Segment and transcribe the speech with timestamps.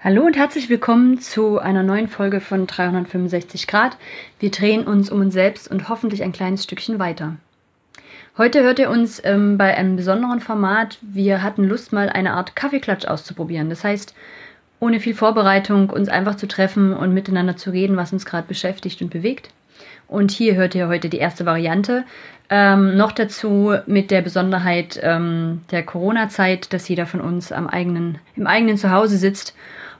[0.00, 3.96] Hallo und herzlich willkommen zu einer neuen Folge von 365 Grad.
[4.38, 7.34] Wir drehen uns um uns selbst und hoffentlich ein kleines Stückchen weiter.
[8.36, 10.98] Heute hört ihr uns ähm, bei einem besonderen Format.
[11.02, 13.70] Wir hatten Lust, mal eine Art Kaffeeklatsch auszuprobieren.
[13.70, 14.14] Das heißt,
[14.78, 19.02] ohne viel Vorbereitung uns einfach zu treffen und miteinander zu reden, was uns gerade beschäftigt
[19.02, 19.50] und bewegt.
[20.06, 22.04] Und hier hört ihr heute die erste Variante.
[22.50, 28.18] Ähm, noch dazu mit der Besonderheit ähm, der Corona-Zeit, dass jeder von uns am eigenen,
[28.36, 29.54] im eigenen Zuhause sitzt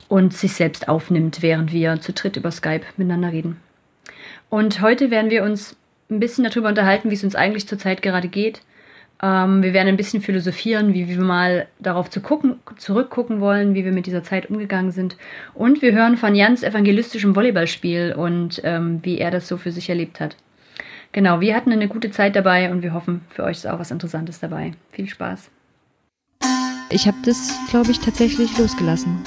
[0.09, 3.59] und sich selbst aufnimmt, während wir zu dritt über Skype miteinander reden.
[4.51, 5.77] Und heute werden wir uns
[6.11, 8.63] ein bisschen darüber unterhalten, wie es uns eigentlich zurzeit gerade geht.
[9.23, 13.85] Ähm, wir werden ein bisschen philosophieren, wie wir mal darauf zu gucken, zurückgucken wollen, wie
[13.85, 15.17] wir mit dieser Zeit umgegangen sind.
[15.55, 19.91] Und wir hören von Jans evangelistischem Volleyballspiel und ähm, wie er das so für sich
[19.91, 20.37] erlebt hat.
[21.13, 23.91] Genau, wir hatten eine gute Zeit dabei und wir hoffen, für euch ist auch was
[23.91, 24.73] Interessantes dabei.
[24.93, 25.51] Viel Spaß.
[26.91, 29.19] Ich habe das, glaube ich, tatsächlich losgelassen.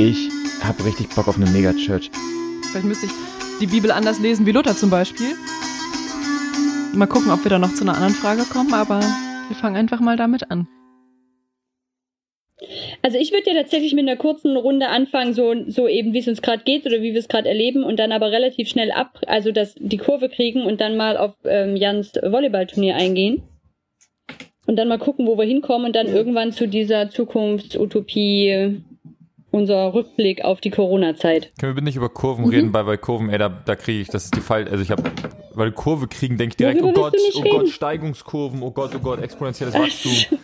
[0.00, 0.30] Ich
[0.62, 2.08] habe richtig Bock auf eine Megachurch.
[2.70, 3.12] Vielleicht müsste ich
[3.60, 5.34] die Bibel anders lesen wie Luther zum Beispiel.
[6.94, 9.98] Mal gucken, ob wir da noch zu einer anderen Frage kommen, aber wir fangen einfach
[9.98, 10.68] mal damit an.
[13.02, 16.28] Also ich würde ja tatsächlich mit einer kurzen Runde anfangen, so, so eben wie es
[16.28, 19.18] uns gerade geht oder wie wir es gerade erleben und dann aber relativ schnell ab,
[19.26, 23.42] also dass die Kurve kriegen und dann mal auf ähm, Jans Volleyballturnier eingehen.
[24.64, 28.84] Und dann mal gucken, wo wir hinkommen und dann irgendwann zu dieser Zukunftsutopie
[29.50, 31.52] unser Rückblick auf die Corona-Zeit.
[31.58, 32.50] Können wir bitte nicht über Kurven mhm.
[32.50, 34.90] reden, weil bei Kurven, ey, da, da kriege ich, das ist die Fall, also ich
[34.90, 35.02] habe,
[35.54, 37.58] weil Kurve kriegen, denke ich direkt, Worüber oh Gott, oh reden?
[37.58, 40.12] Gott, Steigungskurven, oh Gott, oh Gott, exponentielles Wachstum.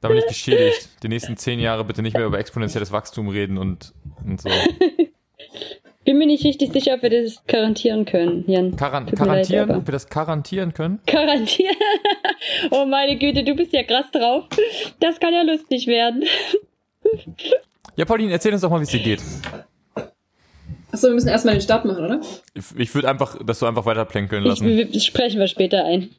[0.00, 0.88] da bin ich geschädigt.
[1.02, 3.92] Die nächsten zehn Jahre bitte nicht mehr über exponentielles Wachstum reden und,
[4.24, 4.48] und so.
[6.08, 8.76] Bin mir nicht richtig sicher, ob wir das garantieren können, Jan.
[8.76, 9.68] Karan garantieren?
[9.68, 11.00] Leid, ob wir das garantieren können?
[11.04, 11.76] Garantieren?
[12.70, 14.44] oh meine Güte, du bist ja krass drauf.
[15.00, 16.24] Das kann ja lustig werden.
[17.96, 19.20] Ja, Pauline, erzähl uns doch mal, wie es dir geht.
[20.90, 22.20] Achso, wir müssen erstmal den Start machen, oder?
[22.54, 24.68] Ich, ich würde einfach, dass du einfach weiter plänkeln lassen.
[24.68, 26.10] Ich, das sprechen wir später ein.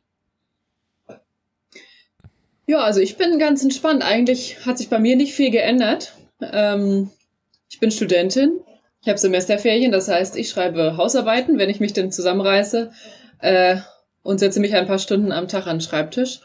[2.67, 4.03] Ja, also ich bin ganz entspannt.
[4.03, 6.13] Eigentlich hat sich bei mir nicht viel geändert.
[6.41, 7.09] Ähm,
[7.69, 8.59] ich bin Studentin.
[9.01, 12.91] Ich habe Semesterferien, das heißt, ich schreibe Hausarbeiten, wenn ich mich denn zusammenreiße
[13.39, 13.77] äh,
[14.23, 16.41] und setze mich ein paar Stunden am Tag an den Schreibtisch.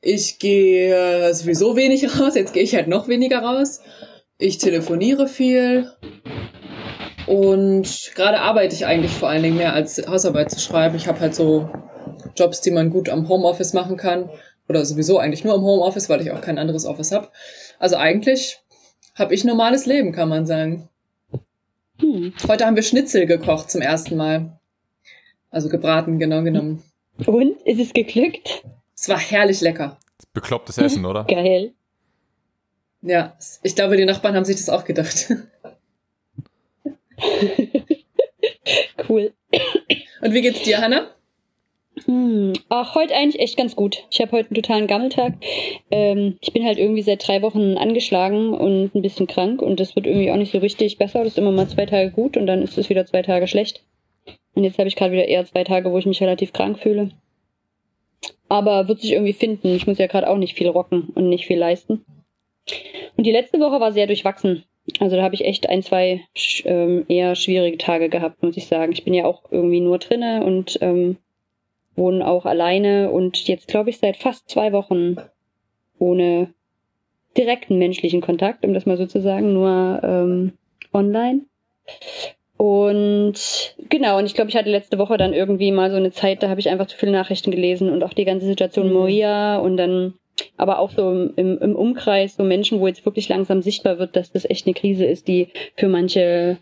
[0.00, 3.80] Ich gehe sowieso wenig raus, jetzt gehe ich halt noch weniger raus.
[4.38, 5.90] Ich telefoniere viel.
[7.26, 10.96] Und gerade arbeite ich eigentlich vor allen Dingen mehr als Hausarbeit zu schreiben.
[10.96, 11.68] Ich habe halt so
[12.36, 14.30] Jobs, die man gut am Homeoffice machen kann.
[14.68, 17.28] Oder sowieso eigentlich nur am Homeoffice, weil ich auch kein anderes Office habe.
[17.78, 18.58] Also eigentlich
[19.14, 20.88] habe ich normales Leben, kann man sagen.
[22.00, 22.32] Hm.
[22.46, 24.58] Heute haben wir Schnitzel gekocht zum ersten Mal.
[25.50, 26.82] Also gebraten, genau genommen.
[27.24, 27.62] Und?
[27.62, 28.62] Ist es geglückt?
[28.96, 29.98] Es war herrlich lecker.
[30.32, 31.24] Beklopptes Essen, oder?
[31.24, 31.72] Geil.
[33.02, 35.30] Ja, ich glaube, die Nachbarn haben sich das auch gedacht.
[39.08, 39.32] cool.
[40.22, 41.08] Und wie geht's dir, Hanna?
[42.04, 44.04] Hm, ach, heute eigentlich echt ganz gut.
[44.10, 45.34] Ich habe heute einen totalen Gammeltag.
[45.90, 49.96] Ähm, ich bin halt irgendwie seit drei Wochen angeschlagen und ein bisschen krank und das
[49.96, 51.20] wird irgendwie auch nicht so richtig besser.
[51.20, 53.84] Das ist immer mal zwei Tage gut und dann ist es wieder zwei Tage schlecht.
[54.54, 57.10] Und jetzt habe ich gerade wieder eher zwei Tage, wo ich mich relativ krank fühle.
[58.48, 59.74] Aber wird sich irgendwie finden.
[59.74, 62.04] Ich muss ja gerade auch nicht viel rocken und nicht viel leisten.
[63.16, 64.64] Und die letzte Woche war sehr durchwachsen.
[65.00, 66.22] Also da habe ich echt ein, zwei
[66.64, 68.92] ähm, eher schwierige Tage gehabt, muss ich sagen.
[68.92, 71.16] Ich bin ja auch irgendwie nur drinne und ähm,
[71.96, 75.16] wohne auch alleine und jetzt glaube ich seit fast zwei Wochen
[75.98, 76.52] ohne
[77.36, 80.52] direkten menschlichen Kontakt, um das mal so zu sagen, nur ähm,
[80.92, 81.42] online.
[82.56, 86.42] Und genau, und ich glaube, ich hatte letzte Woche dann irgendwie mal so eine Zeit,
[86.42, 88.94] da habe ich einfach zu viele Nachrichten gelesen und auch die ganze Situation mhm.
[88.94, 90.14] Moria und dann
[90.56, 94.32] aber auch so im, im Umkreis so Menschen, wo jetzt wirklich langsam sichtbar wird, dass
[94.32, 96.58] das echt eine Krise ist, die für manche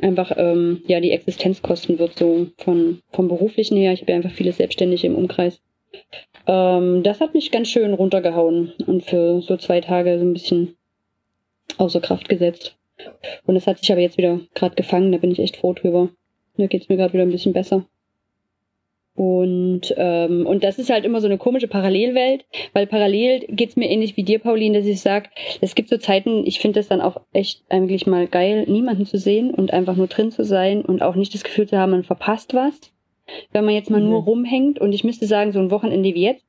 [0.00, 3.92] einfach ähm, ja die Existenz kosten wird, so von vom beruflichen her.
[3.92, 5.60] Ich habe ja einfach viele Selbstständige im Umkreis.
[6.46, 10.76] Ähm, das hat mich ganz schön runtergehauen und für so zwei Tage so ein bisschen
[11.76, 12.77] außer Kraft gesetzt.
[13.46, 16.10] Und es hat sich aber jetzt wieder gerade gefangen, da bin ich echt froh drüber.
[16.56, 17.84] Da geht's mir gerade wieder ein bisschen besser.
[19.18, 23.90] Und, ähm, und das ist halt immer so eine komische Parallelwelt, weil parallel geht's mir
[23.90, 25.30] ähnlich wie dir, Pauline, dass ich sag,
[25.60, 29.18] es gibt so Zeiten, ich finde das dann auch echt eigentlich mal geil, niemanden zu
[29.18, 32.04] sehen und einfach nur drin zu sein und auch nicht das Gefühl zu haben, man
[32.04, 32.92] verpasst was.
[33.50, 34.10] Wenn man jetzt mal mhm.
[34.10, 36.46] nur rumhängt und ich müsste sagen, so ein Wochenende wie jetzt,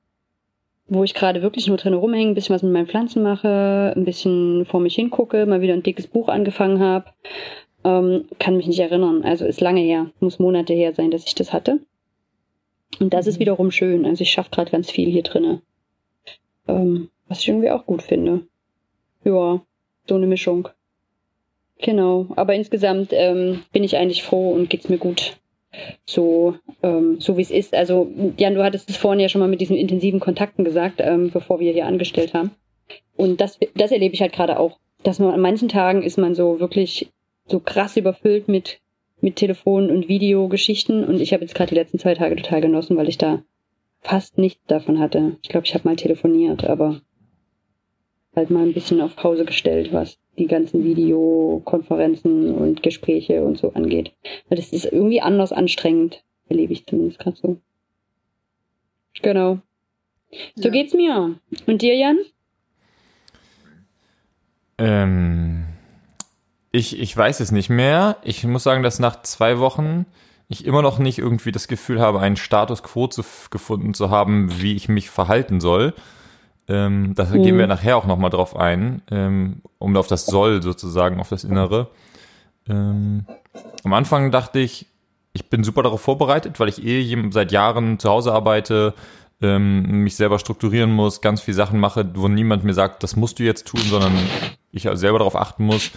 [0.89, 4.06] wo ich gerade wirklich nur drin rumhänge, ein bisschen was mit meinen Pflanzen mache, ein
[4.06, 7.06] bisschen vor mich hingucke, mal wieder ein dickes Buch angefangen habe.
[7.83, 9.24] Ähm, kann mich nicht erinnern.
[9.24, 11.80] Also ist lange her, muss Monate her sein, dass ich das hatte.
[13.00, 13.30] Und das mhm.
[13.30, 14.06] ist wiederum schön.
[14.06, 15.62] Also ich schaffe gerade ganz viel hier drinne.
[16.68, 18.42] Ähm, was ich irgendwie auch gut finde.
[19.24, 19.62] Ja,
[20.07, 20.69] so eine Mischung.
[21.81, 25.38] Genau, aber insgesamt ähm, bin ich eigentlich froh und geht's mir gut.
[26.06, 27.75] So, ähm, so wie es ist.
[27.75, 31.30] Also, Jan, du hattest es vorhin ja schon mal mit diesen intensiven Kontakten gesagt, ähm,
[31.31, 32.51] bevor wir hier angestellt haben.
[33.16, 34.80] Und das, das erlebe ich halt gerade auch.
[35.04, 37.10] Dass man an manchen Tagen ist man so wirklich
[37.45, 38.80] so krass überfüllt mit,
[39.21, 41.04] mit Telefon- und Videogeschichten.
[41.04, 43.44] Und ich habe jetzt gerade die letzten zwei Tage total genossen, weil ich da
[44.01, 45.38] fast nichts davon hatte.
[45.42, 47.01] Ich glaube, ich habe mal telefoniert, aber
[48.36, 53.74] halt mal ein bisschen auf Pause gestellt, was die ganzen Videokonferenzen und Gespräche und so
[53.74, 54.13] angeht.
[54.47, 57.57] Weil das ist irgendwie anders anstrengend, erlebe ich zumindest gerade so.
[59.21, 59.59] Genau.
[60.56, 60.69] So ja.
[60.69, 61.36] geht's mir.
[61.68, 62.18] Und dir, Jan?
[64.77, 65.65] Ähm,
[66.71, 68.18] ich, ich weiß es nicht mehr.
[68.24, 70.06] Ich muss sagen, dass nach zwei Wochen
[70.47, 74.62] ich immer noch nicht irgendwie das Gefühl habe, einen Status quo zu, gefunden zu haben,
[74.62, 75.94] wie ich mich verhalten soll.
[76.69, 77.44] Ähm, da mhm.
[77.44, 81.44] gehen wir nachher auch nochmal drauf ein, ähm, um auf das Soll sozusagen, auf das
[81.44, 81.88] Innere.
[82.69, 83.25] Ähm,
[83.83, 84.86] am Anfang dachte ich,
[85.33, 88.94] ich bin super darauf vorbereitet, weil ich eh seit Jahren zu Hause arbeite,
[89.42, 93.39] ähm, mich selber strukturieren muss, ganz viele Sachen mache, wo niemand mir sagt, das musst
[93.39, 94.13] du jetzt tun, sondern
[94.71, 95.92] ich selber darauf achten muss.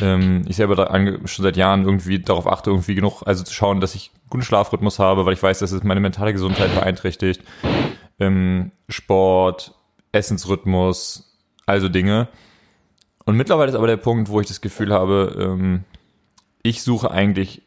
[0.00, 3.80] Ähm, ich selber da, schon seit Jahren irgendwie darauf achte, irgendwie genug, also zu schauen,
[3.80, 7.42] dass ich guten Schlafrhythmus habe, weil ich weiß, dass es meine mentale Gesundheit beeinträchtigt.
[8.20, 9.74] Ähm, Sport,
[10.12, 12.28] Essensrhythmus, also Dinge.
[13.24, 15.84] Und mittlerweile ist aber der Punkt, wo ich das Gefühl habe, ähm,
[16.62, 17.62] ich suche eigentlich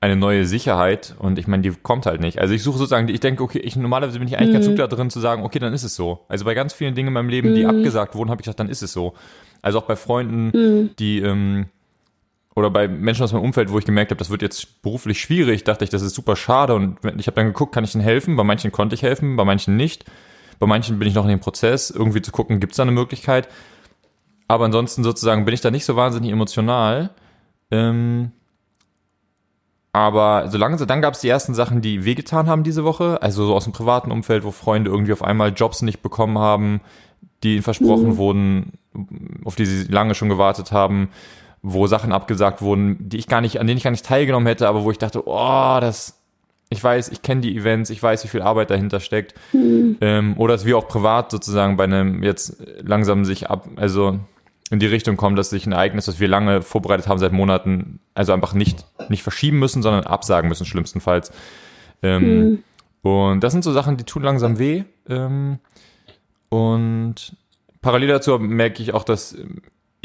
[0.00, 2.38] eine neue Sicherheit und ich meine, die kommt halt nicht.
[2.38, 4.54] Also ich suche sozusagen, ich denke, okay, ich normalerweise bin ich eigentlich mhm.
[4.54, 6.20] ganz gut da drin zu sagen, okay, dann ist es so.
[6.28, 7.70] Also bei ganz vielen Dingen in meinem Leben, die mhm.
[7.70, 9.14] abgesagt wurden, habe ich gesagt, dann ist es so.
[9.62, 10.90] Also auch bei Freunden, mhm.
[10.98, 11.66] die ähm,
[12.54, 15.64] oder bei Menschen aus meinem Umfeld, wo ich gemerkt habe, das wird jetzt beruflich schwierig,
[15.64, 18.36] dachte ich, das ist super schade und ich habe dann geguckt, kann ich ihnen helfen?
[18.36, 20.04] Bei manchen konnte ich helfen, bei manchen nicht.
[20.58, 22.92] Bei manchen bin ich noch in dem Prozess, irgendwie zu gucken, gibt es da eine
[22.92, 23.48] Möglichkeit.
[24.48, 27.10] Aber ansonsten sozusagen bin ich da nicht so wahnsinnig emotional.
[27.70, 28.32] Ähm,
[29.92, 33.54] aber solange dann gab es die ersten Sachen, die wehgetan haben diese Woche, also so
[33.54, 36.82] aus dem privaten Umfeld, wo Freunde irgendwie auf einmal Jobs nicht bekommen haben,
[37.42, 38.16] die ihnen versprochen mhm.
[38.18, 38.72] wurden,
[39.44, 41.08] auf die sie lange schon gewartet haben,
[41.62, 44.68] wo Sachen abgesagt wurden, die ich gar nicht, an denen ich gar nicht teilgenommen hätte,
[44.68, 46.22] aber wo ich dachte, oh, das,
[46.68, 49.34] ich weiß, ich kenne die Events, ich weiß, wie viel Arbeit dahinter steckt.
[49.52, 49.98] Mhm.
[50.00, 54.18] Ähm, oder dass wir auch privat sozusagen bei einem jetzt langsam sich ab, also
[54.70, 58.00] in die Richtung kommen, dass sich ein Ereignis, das wir lange vorbereitet haben seit Monaten,
[58.14, 61.30] also einfach nicht, nicht verschieben müssen, sondern absagen müssen, schlimmstenfalls.
[62.02, 62.62] Ähm, mhm.
[63.02, 64.82] Und das sind so Sachen, die tun langsam weh.
[65.08, 65.60] Ähm,
[66.48, 67.36] und
[67.80, 69.36] parallel dazu merke ich auch, dass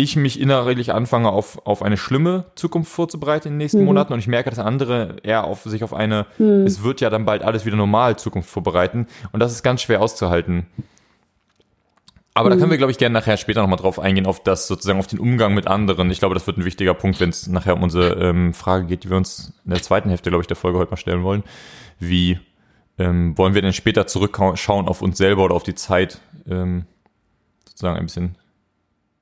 [0.02, 3.86] ich mich innerlich anfange, auf, auf eine schlimme Zukunft vorzubereiten in den nächsten mhm.
[3.86, 6.66] Monaten und ich merke, dass andere eher auf sich auf eine, mhm.
[6.66, 10.02] es wird ja dann bald alles wieder normal Zukunft vorbereiten und das ist ganz schwer
[10.02, 10.68] auszuhalten.
[12.34, 12.54] Aber mhm.
[12.54, 15.08] da können wir, glaube ich, gerne nachher später nochmal drauf eingehen, auf das sozusagen, auf
[15.08, 16.10] den Umgang mit anderen.
[16.12, 19.04] Ich glaube, das wird ein wichtiger Punkt, wenn es nachher um unsere ähm, Frage geht,
[19.04, 21.44] die wir uns in der zweiten Hälfte, glaube ich, der Folge heute mal stellen wollen.
[22.00, 22.40] Wie
[22.98, 26.86] ähm, wollen wir denn später zurückschauen auf uns selber oder auf die Zeit, ähm,
[27.68, 28.38] sozusagen ein bisschen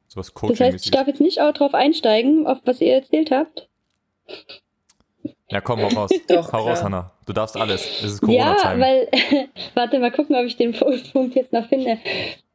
[0.09, 3.29] Sowas Coaching Das heißt, ich darf jetzt nicht auch drauf einsteigen, auf was ihr erzählt
[3.29, 3.69] habt.
[5.51, 6.09] Ja, komm, hau raus.
[6.27, 7.11] Doch, hau raus, Hanna.
[7.27, 7.85] Du darfst alles.
[8.03, 8.79] Es ist Corona-Time.
[8.79, 9.07] Ja, weil,
[9.75, 11.99] warte mal gucken, ob ich den Punkt jetzt noch finde.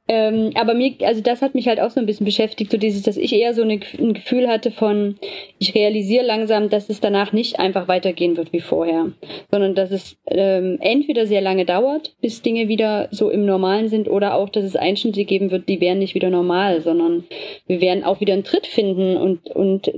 [0.06, 3.02] Ähm, aber mir, also das hat mich halt auch so ein bisschen beschäftigt, so dieses,
[3.02, 5.16] dass ich eher so eine, ein Gefühl hatte von,
[5.58, 9.12] ich realisiere langsam, dass es danach nicht einfach weitergehen wird wie vorher,
[9.50, 14.08] sondern dass es ähm, entweder sehr lange dauert, bis Dinge wieder so im Normalen sind,
[14.08, 17.24] oder auch, dass es Einschnitte geben wird, die wären nicht wieder normal, sondern
[17.66, 19.90] wir werden auch wieder einen Tritt finden und, und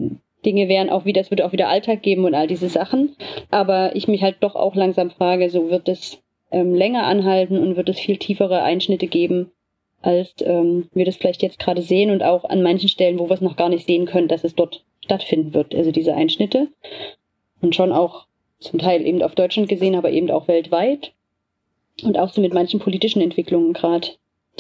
[0.45, 3.17] Dinge wären auch wieder, es wird auch wieder Alltag geben und all diese Sachen.
[3.51, 6.23] Aber ich mich halt doch auch langsam frage, so wird es
[6.53, 9.51] ähm, länger anhalten und wird es viel tiefere Einschnitte geben,
[10.03, 13.35] als ähm, wir das vielleicht jetzt gerade sehen und auch an manchen Stellen, wo wir
[13.35, 15.75] es noch gar nicht sehen können, dass es dort stattfinden wird.
[15.75, 16.69] Also diese Einschnitte.
[17.61, 18.27] Und schon auch
[18.59, 21.13] zum Teil eben auf Deutschland gesehen, aber eben auch weltweit.
[22.03, 24.09] Und auch so mit manchen politischen Entwicklungen gerade,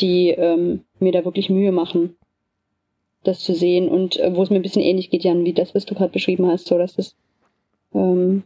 [0.00, 2.16] die ähm, mir da wirklich Mühe machen,
[3.25, 3.88] das zu sehen.
[3.88, 6.12] Und äh, wo es mir ein bisschen ähnlich geht, Jan, wie das, was du gerade
[6.12, 7.14] beschrieben hast, so dass es
[7.95, 8.45] ähm,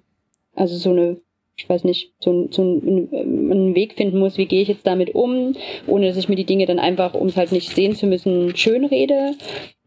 [0.55, 1.21] also so eine
[1.61, 5.55] ich weiß nicht, so, so einen Weg finden muss, wie gehe ich jetzt damit um,
[5.87, 8.57] ohne dass ich mir die Dinge dann einfach, um es halt nicht sehen zu müssen,
[8.57, 9.35] schön rede.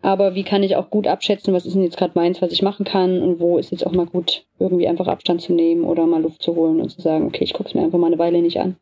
[0.03, 2.61] Aber wie kann ich auch gut abschätzen, was ist denn jetzt gerade meins, was ich
[2.61, 6.05] machen kann und wo ist jetzt auch mal gut, irgendwie einfach Abstand zu nehmen oder
[6.05, 8.19] mal Luft zu holen und zu sagen, okay, ich gucke es mir einfach mal eine
[8.19, 8.75] Weile nicht an.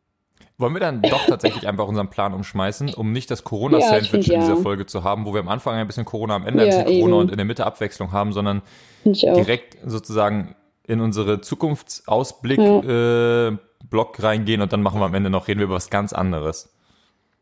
[0.58, 4.40] Wollen wir dann doch tatsächlich einfach unseren Plan umschmeißen, um nicht das Corona-Sandwich ja, in
[4.42, 4.60] dieser ja.
[4.60, 7.04] Folge zu haben, wo wir am Anfang ein bisschen Corona, am Ende ein bisschen Corona
[7.04, 7.12] eben.
[7.14, 8.60] und in der Mitte Abwechslung haben, sondern
[9.04, 10.54] direkt sozusagen
[10.92, 13.50] in unsere Zukunftsausblick-Block ja.
[13.50, 16.72] äh, reingehen und dann machen wir am Ende noch, reden wir über was ganz anderes.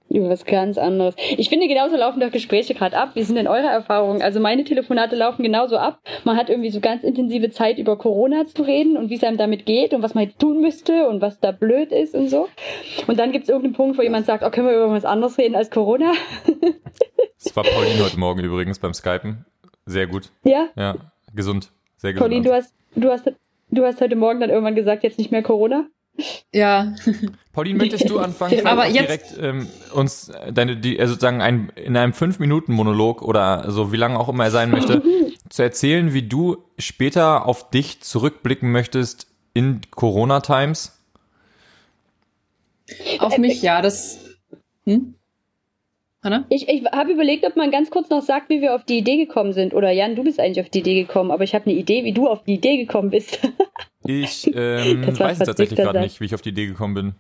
[0.09, 1.15] über was ganz anderes.
[1.37, 3.11] Ich finde, genauso laufen doch Gespräche gerade ab.
[3.15, 4.23] Wie sind denn eure Erfahrungen?
[4.23, 6.01] Also meine Telefonate laufen genauso ab.
[6.25, 9.37] Man hat irgendwie so ganz intensive Zeit über Corona zu reden und wie es einem
[9.37, 12.49] damit geht und was man tun müsste und was da blöd ist und so.
[13.07, 15.39] Und dann gibt es irgendeinen Punkt, wo jemand sagt, oh, können wir über was anderes
[15.39, 16.13] reden als Corona?
[17.43, 19.47] Das war Pauline heute Morgen übrigens beim Skypen.
[19.87, 20.31] Sehr gut.
[20.45, 20.67] Ja?
[20.77, 20.97] Ja,
[21.35, 21.73] gesund.
[21.97, 22.29] Sehr gesund.
[22.29, 23.31] Pauline, du hast, du hast,
[23.71, 25.87] du hast heute Morgen dann irgendwann gesagt, jetzt nicht mehr Corona?
[26.53, 26.95] Ja.
[27.53, 32.13] Pauline, möchtest du anfangen, Aber direkt ähm, uns deine, die, also sozusagen ein, in einem
[32.13, 35.03] 5-Minuten-Monolog oder so, wie lange auch immer er sein möchte,
[35.49, 40.97] zu erzählen, wie du später auf dich zurückblicken möchtest in Corona-Times?
[43.19, 44.19] Auf mich, ja, das.
[44.85, 45.15] Hm?
[46.23, 46.45] Hanna?
[46.51, 49.17] Ich, ich habe überlegt, ob man ganz kurz noch sagt, wie wir auf die Idee
[49.17, 49.73] gekommen sind.
[49.73, 52.13] Oder Jan, du bist eigentlich auf die Idee gekommen, aber ich habe eine Idee, wie
[52.13, 53.41] du auf die Idee gekommen bist.
[54.03, 57.15] Ich ähm, weiß es tatsächlich gerade nicht, wie ich auf die Idee gekommen bin.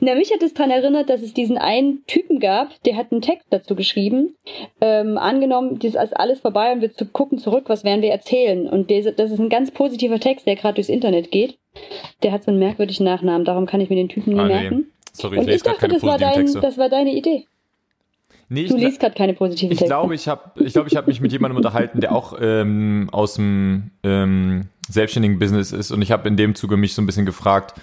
[0.00, 3.20] Na, mich hat es daran erinnert, dass es diesen einen Typen gab, der hat einen
[3.20, 4.36] Text dazu geschrieben.
[4.80, 8.68] Ähm, angenommen, das ist alles vorbei und wir zu gucken zurück, was werden wir erzählen.
[8.68, 11.58] Und diese, das ist ein ganz positiver Text, der gerade durchs Internet geht.
[12.22, 14.84] Der hat so einen merkwürdigen Nachnamen, darum kann ich mir den Typen nie Ah, nee.
[15.12, 16.60] Sorry, ich ich lese gerade dachte, keine das war, positiven dein, Texte.
[16.60, 17.46] das war deine Idee.
[18.52, 19.86] Nee, ich Du liest gerade keine positiven Ich Texte.
[19.94, 23.34] glaube, ich habe ich glaub, ich hab mich mit jemandem unterhalten, der auch ähm, aus
[23.34, 27.26] dem ähm, selbstständigen Business ist und ich habe in dem Zuge mich so ein bisschen
[27.26, 27.74] gefragt,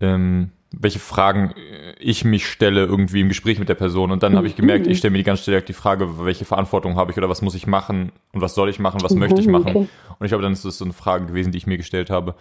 [0.00, 4.36] ähm, welche Fragen äh, ich mich stelle irgendwie im Gespräch mit der Person und dann
[4.36, 4.92] habe ich gemerkt, Mhm.
[4.92, 7.56] ich stelle mir die ganze Stelle die Frage, welche Verantwortung habe ich oder was muss
[7.56, 9.88] ich machen und was soll ich machen, was Mhm, möchte ich machen okay.
[10.18, 12.36] und ich glaube, dann ist das so eine Frage gewesen, die ich mir gestellt habe.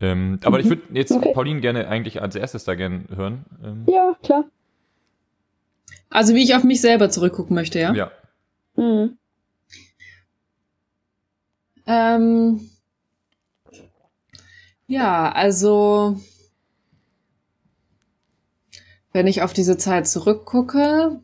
[0.00, 1.18] Ähm, aber ich würde jetzt Mhm.
[1.18, 1.32] Okay.
[1.32, 3.44] Pauline gerne eigentlich als erstes da gerne hören.
[3.64, 4.44] Ähm, Ja, klar.
[6.10, 7.94] Also, wie ich auf mich selber zurückgucken möchte, ja?
[7.94, 8.10] ja.
[8.76, 9.16] Mhm.
[11.86, 12.68] Ähm,
[14.86, 16.20] ja, also
[19.12, 21.20] wenn ich auf diese Zeit zurückgucke,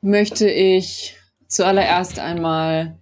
[0.00, 1.16] möchte ich
[1.48, 2.98] zuallererst einmal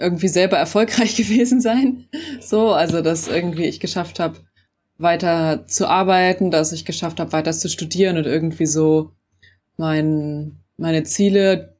[0.00, 2.06] irgendwie selber erfolgreich gewesen sein.
[2.40, 4.38] So, also dass irgendwie ich geschafft habe,
[4.98, 9.12] weiter zu arbeiten, dass ich geschafft habe, weiter zu studieren und irgendwie so
[9.76, 11.74] mein, meine Ziele,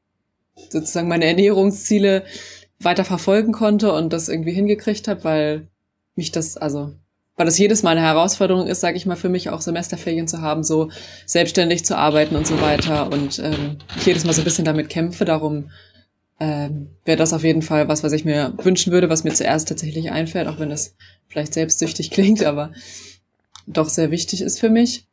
[0.70, 2.24] sozusagen meine Ernährungsziele
[2.80, 5.68] weiter verfolgen konnte und das irgendwie hingekriegt habe, weil
[6.16, 6.94] mich das, also,
[7.36, 10.40] weil das jedes Mal eine Herausforderung ist, sage ich mal, für mich auch Semesterferien zu
[10.40, 10.90] haben, so
[11.26, 14.88] selbstständig zu arbeiten und so weiter und ähm, ich jedes Mal so ein bisschen damit
[14.88, 15.70] kämpfe, darum
[16.40, 19.68] ähm, wäre das auf jeden Fall was, was ich mir wünschen würde, was mir zuerst
[19.68, 20.96] tatsächlich einfällt, auch wenn das
[21.28, 22.72] vielleicht selbstsüchtig klingt, aber
[23.66, 25.06] doch sehr wichtig ist für mich.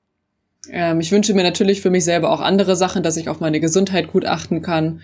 [0.69, 3.59] Ähm, ich wünsche mir natürlich für mich selber auch andere Sachen, dass ich auf meine
[3.59, 5.01] Gesundheit gut achten kann,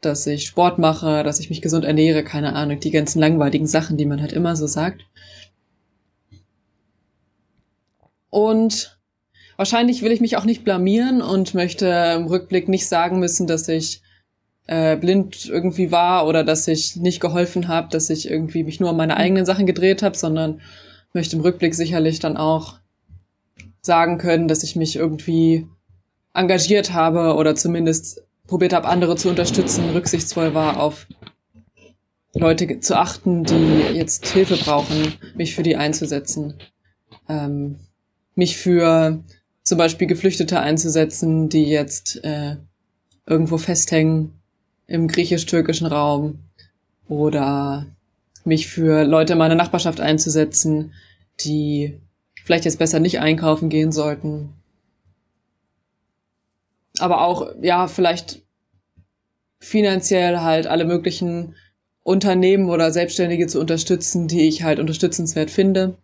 [0.00, 3.96] dass ich Sport mache, dass ich mich gesund ernähre, keine Ahnung, die ganzen langweiligen Sachen,
[3.96, 5.02] die man halt immer so sagt.
[8.30, 8.98] Und
[9.56, 13.66] wahrscheinlich will ich mich auch nicht blamieren und möchte im Rückblick nicht sagen müssen, dass
[13.68, 14.02] ich
[14.66, 18.90] äh, blind irgendwie war oder dass ich nicht geholfen habe, dass ich irgendwie mich nur
[18.90, 20.60] um meine eigenen Sachen gedreht habe, sondern
[21.12, 22.78] möchte im Rückblick sicherlich dann auch
[23.82, 25.68] sagen können, dass ich mich irgendwie
[26.32, 31.06] engagiert habe oder zumindest probiert habe, andere zu unterstützen, rücksichtsvoll war, auf
[32.34, 36.54] Leute zu achten, die jetzt Hilfe brauchen, mich für die einzusetzen.
[37.28, 37.78] Ähm,
[38.34, 39.22] mich für
[39.62, 42.56] zum Beispiel Geflüchtete einzusetzen, die jetzt äh,
[43.26, 44.32] irgendwo festhängen
[44.86, 46.38] im griechisch-türkischen Raum
[47.08, 47.86] oder
[48.44, 50.92] mich für Leute in meiner Nachbarschaft einzusetzen,
[51.40, 52.00] die
[52.44, 54.52] vielleicht jetzt besser nicht einkaufen gehen sollten.
[56.98, 58.42] Aber auch, ja, vielleicht
[59.58, 61.56] finanziell halt alle möglichen
[62.02, 65.96] Unternehmen oder Selbstständige zu unterstützen, die ich halt unterstützenswert finde.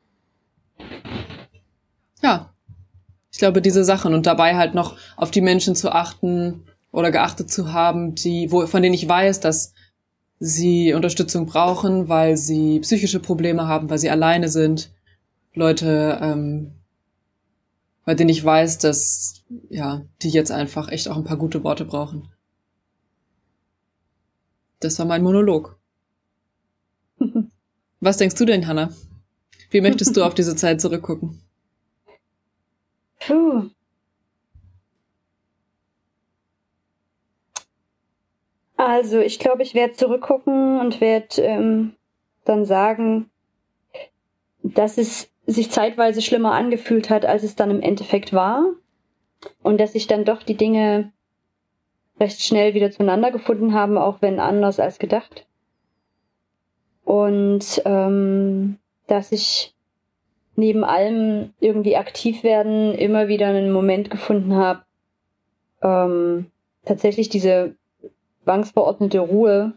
[2.22, 2.52] Ja,
[3.30, 7.50] ich glaube, diese Sachen und dabei halt noch auf die Menschen zu achten oder geachtet
[7.50, 9.74] zu haben, die, wo, von denen ich weiß, dass
[10.38, 14.92] sie Unterstützung brauchen, weil sie psychische Probleme haben, weil sie alleine sind.
[15.54, 16.72] Leute, ähm,
[18.04, 21.84] bei denen ich weiß, dass, ja, die jetzt einfach echt auch ein paar gute Worte
[21.84, 22.28] brauchen.
[24.80, 25.78] Das war mein Monolog.
[28.00, 28.90] Was denkst du denn, Hannah?
[29.70, 31.40] Wie möchtest du auf diese Zeit zurückgucken?
[33.20, 33.68] Puh.
[38.82, 41.96] Also, ich glaube, ich werde zurückgucken und werde ähm,
[42.46, 43.28] dann sagen,
[44.62, 48.64] dass es sich zeitweise schlimmer angefühlt hat, als es dann im Endeffekt war.
[49.62, 51.12] Und dass sich dann doch die Dinge
[52.18, 55.46] recht schnell wieder zueinander gefunden haben, auch wenn anders als gedacht.
[57.04, 59.74] Und ähm, dass ich
[60.56, 64.84] neben allem irgendwie aktiv werden immer wieder einen Moment gefunden habe,
[65.82, 66.46] ähm,
[66.86, 67.74] tatsächlich diese
[68.50, 69.74] zwangsverordnete Ruhe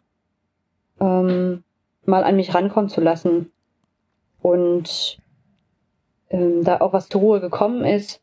[1.00, 1.64] ähm,
[2.06, 3.52] mal an mich rankommen zu lassen
[4.42, 5.20] und
[6.32, 8.22] ähm, da auch was zur Ruhe gekommen ist,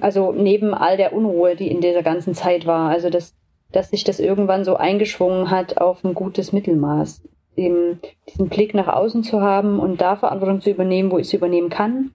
[0.00, 3.36] also neben all der Unruhe, die in dieser ganzen Zeit war, also dass,
[3.70, 7.22] dass sich das irgendwann so eingeschwungen hat auf ein gutes Mittelmaß,
[7.54, 11.36] eben diesen Blick nach außen zu haben und da Verantwortung zu übernehmen, wo ich sie
[11.36, 12.10] übernehmen kann.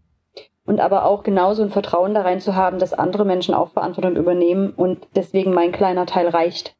[0.66, 4.16] Und aber auch genauso ein Vertrauen da rein zu haben, dass andere Menschen auch Verantwortung
[4.16, 6.75] übernehmen und deswegen mein kleiner Teil reicht,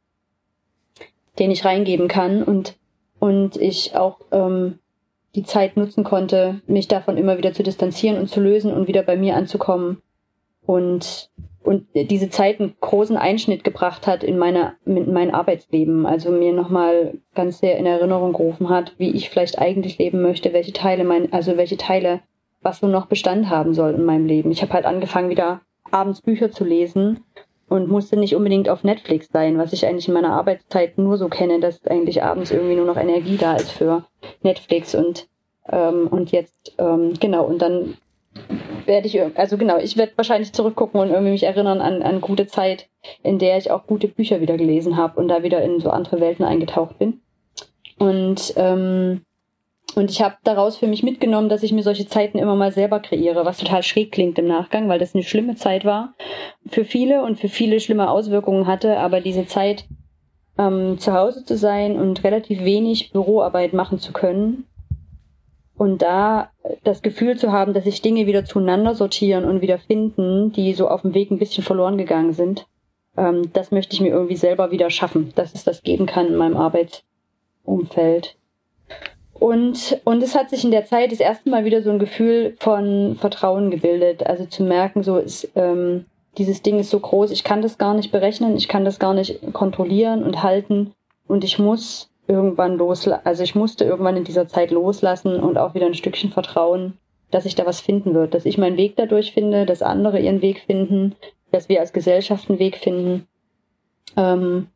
[1.38, 2.76] den ich reingeben kann und
[3.18, 4.78] und ich auch ähm,
[5.34, 9.02] die Zeit nutzen konnte, mich davon immer wieder zu distanzieren und zu lösen und wieder
[9.02, 10.02] bei mir anzukommen
[10.66, 11.30] und
[11.64, 16.52] und diese Zeit einen großen Einschnitt gebracht hat in meine in mein Arbeitsleben, also mir
[16.52, 21.04] nochmal ganz sehr in Erinnerung gerufen hat, wie ich vielleicht eigentlich leben möchte, welche Teile
[21.04, 22.20] mein also welche Teile
[22.60, 24.50] was nun noch Bestand haben soll in meinem Leben.
[24.50, 25.60] Ich habe halt angefangen wieder
[25.90, 27.20] abends Bücher zu lesen
[27.72, 31.28] und musste nicht unbedingt auf Netflix sein, was ich eigentlich in meiner Arbeitszeit nur so
[31.28, 34.04] kenne, dass eigentlich abends irgendwie nur noch Energie da ist für
[34.42, 35.26] Netflix und
[35.70, 37.96] ähm, und jetzt ähm, genau und dann
[38.84, 42.46] werde ich also genau ich werde wahrscheinlich zurückgucken und irgendwie mich erinnern an an gute
[42.46, 42.88] Zeit,
[43.22, 46.20] in der ich auch gute Bücher wieder gelesen habe und da wieder in so andere
[46.20, 47.22] Welten eingetaucht bin.
[47.98, 49.22] Und ähm,
[49.94, 53.00] und ich habe daraus für mich mitgenommen, dass ich mir solche Zeiten immer mal selber
[53.00, 56.14] kreiere, was total schräg klingt im Nachgang, weil das eine schlimme Zeit war
[56.66, 58.98] für viele und für viele schlimme Auswirkungen hatte.
[58.98, 59.86] Aber diese Zeit,
[60.58, 64.66] ähm, zu Hause zu sein und relativ wenig Büroarbeit machen zu können
[65.76, 66.50] und da
[66.84, 70.88] das Gefühl zu haben, dass sich Dinge wieder zueinander sortieren und wieder finden, die so
[70.88, 72.66] auf dem Weg ein bisschen verloren gegangen sind,
[73.16, 76.36] ähm, das möchte ich mir irgendwie selber wieder schaffen, dass es das geben kann in
[76.36, 78.36] meinem Arbeitsumfeld.
[79.42, 82.54] Und, und es hat sich in der Zeit das erste Mal wieder so ein Gefühl
[82.60, 84.24] von Vertrauen gebildet.
[84.24, 86.04] Also zu merken, so ist, ähm,
[86.38, 89.14] dieses Ding ist so groß, ich kann das gar nicht berechnen, ich kann das gar
[89.14, 90.94] nicht kontrollieren und halten.
[91.26, 95.74] Und ich muss irgendwann loslassen, also ich musste irgendwann in dieser Zeit loslassen und auch
[95.74, 96.96] wieder ein Stückchen vertrauen,
[97.32, 100.40] dass ich da was finden wird, dass ich meinen Weg dadurch finde, dass andere ihren
[100.40, 101.16] Weg finden,
[101.50, 103.26] dass wir als Gesellschaft einen Weg finden.
[104.16, 104.68] Ähm,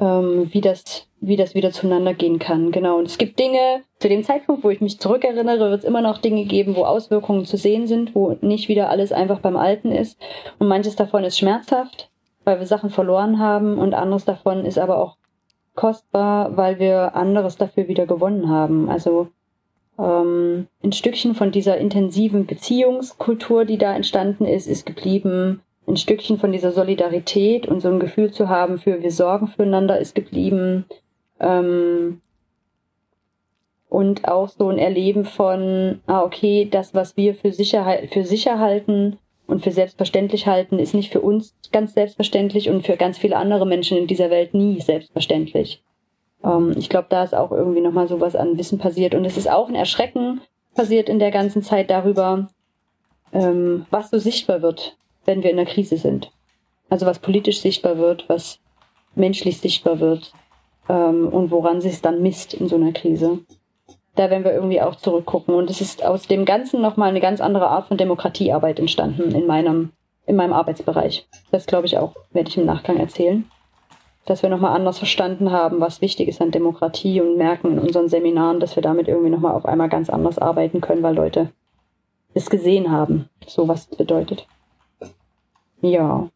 [0.00, 2.72] ähm, wie das, wie das wieder zueinander gehen kann.
[2.72, 2.98] Genau.
[2.98, 6.18] Und es gibt Dinge, zu dem Zeitpunkt, wo ich mich zurückerinnere, wird es immer noch
[6.18, 10.18] Dinge geben, wo Auswirkungen zu sehen sind, wo nicht wieder alles einfach beim Alten ist.
[10.58, 12.10] Und manches davon ist schmerzhaft,
[12.44, 15.16] weil wir Sachen verloren haben und anderes davon ist aber auch
[15.74, 18.88] kostbar, weil wir anderes dafür wieder gewonnen haben.
[18.88, 19.28] Also
[19.98, 26.38] ähm, ein Stückchen von dieser intensiven Beziehungskultur, die da entstanden ist, ist geblieben ein Stückchen
[26.38, 30.86] von dieser Solidarität und so ein Gefühl zu haben für wir sorgen füreinander ist geblieben.
[31.40, 32.20] Ähm,
[33.88, 38.58] und auch so ein Erleben von, ah, okay, das, was wir für sicher, für sicher
[38.60, 43.36] halten und für selbstverständlich halten, ist nicht für uns ganz selbstverständlich und für ganz viele
[43.36, 45.82] andere Menschen in dieser Welt nie selbstverständlich.
[46.44, 49.14] Ähm, ich glaube, da ist auch irgendwie nochmal sowas an Wissen passiert.
[49.14, 50.40] Und es ist auch ein Erschrecken
[50.74, 52.48] passiert in der ganzen Zeit darüber,
[53.32, 56.30] ähm, was so sichtbar wird wenn wir in der Krise sind.
[56.88, 58.58] Also was politisch sichtbar wird, was
[59.14, 60.32] menschlich sichtbar wird
[60.90, 63.38] ähm, und woran sich es dann misst in so einer Krise.
[64.16, 65.54] Da werden wir irgendwie auch zurückgucken.
[65.54, 69.46] Und es ist aus dem Ganzen nochmal eine ganz andere Art von Demokratiearbeit entstanden in
[69.46, 69.92] meinem,
[70.26, 71.28] in meinem Arbeitsbereich.
[71.52, 73.48] Das glaube ich auch, werde ich im Nachgang erzählen.
[74.26, 78.08] Dass wir nochmal anders verstanden haben, was wichtig ist an Demokratie und merken in unseren
[78.08, 81.50] Seminaren, dass wir damit irgendwie nochmal auf einmal ganz anders arbeiten können, weil Leute
[82.34, 84.46] es gesehen haben, so was bedeutet.
[85.80, 86.28] Ja.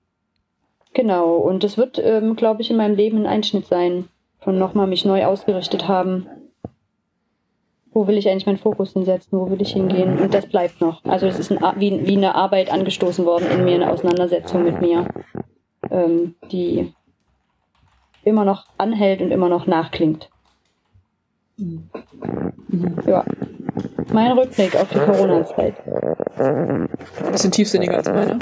[0.93, 1.35] Genau.
[1.35, 4.09] Und es wird, ähm, glaube ich, in meinem Leben ein Einschnitt sein,
[4.45, 6.27] von nochmal mich neu ausgerichtet haben.
[7.93, 9.39] Wo will ich eigentlich meinen Fokus hinsetzen?
[9.39, 10.19] Wo will ich hingehen?
[10.19, 11.03] Und das bleibt noch.
[11.05, 14.81] Also es ist ein, wie, wie eine Arbeit angestoßen worden in mir, eine Auseinandersetzung mit
[14.81, 15.07] mir,
[15.91, 16.93] ähm, die
[18.25, 20.29] immer noch anhält und immer noch nachklingt.
[23.07, 23.25] Ja.
[24.13, 25.75] Mein Rückblick auf die Corona-Zeit.
[26.37, 26.89] Ein
[27.33, 28.39] bisschen tiefsinniger als meine.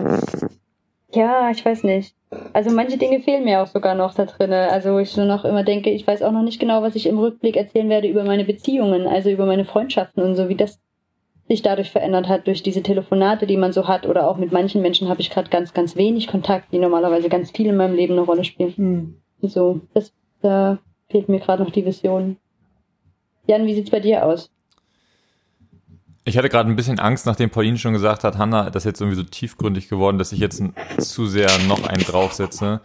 [1.14, 2.14] Ja, ich weiß nicht.
[2.54, 4.70] Also manche Dinge fehlen mir auch sogar noch da drinne.
[4.70, 7.18] Also ich so noch immer denke, ich weiß auch noch nicht genau, was ich im
[7.18, 10.80] Rückblick erzählen werde über meine Beziehungen, also über meine Freundschaften und so, wie das
[11.48, 14.06] sich dadurch verändert hat durch diese Telefonate, die man so hat.
[14.06, 17.50] Oder auch mit manchen Menschen habe ich gerade ganz, ganz wenig Kontakt, die normalerweise ganz
[17.50, 18.72] viel in meinem Leben eine Rolle spielen.
[18.76, 19.16] Hm.
[19.42, 20.78] So, das, da
[21.10, 22.38] fehlt mir gerade noch die Vision.
[23.46, 24.51] Jan, wie sieht's bei dir aus?
[26.24, 29.00] Ich hatte gerade ein bisschen Angst, nachdem Pauline schon gesagt hat, Hanna, das ist jetzt
[29.00, 30.62] irgendwie so tiefgründig geworden, dass ich jetzt
[30.98, 32.80] zu sehr noch einen draufsetze.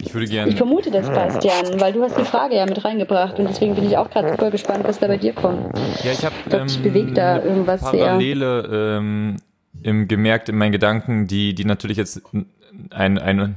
[0.00, 0.50] Ich würde gerne.
[0.50, 3.84] Ich vermute das, Bastian, weil du hast die Frage ja mit reingebracht und deswegen bin
[3.84, 5.76] ich auch gerade super gespannt, was da bei dir kommt.
[6.02, 9.36] Ja, ich habe glaub, ich bewege da eine irgendwas Parallele ähm,
[9.82, 12.22] im, gemerkt in meinen Gedanken, die, die natürlich jetzt
[12.90, 13.56] ein, ein,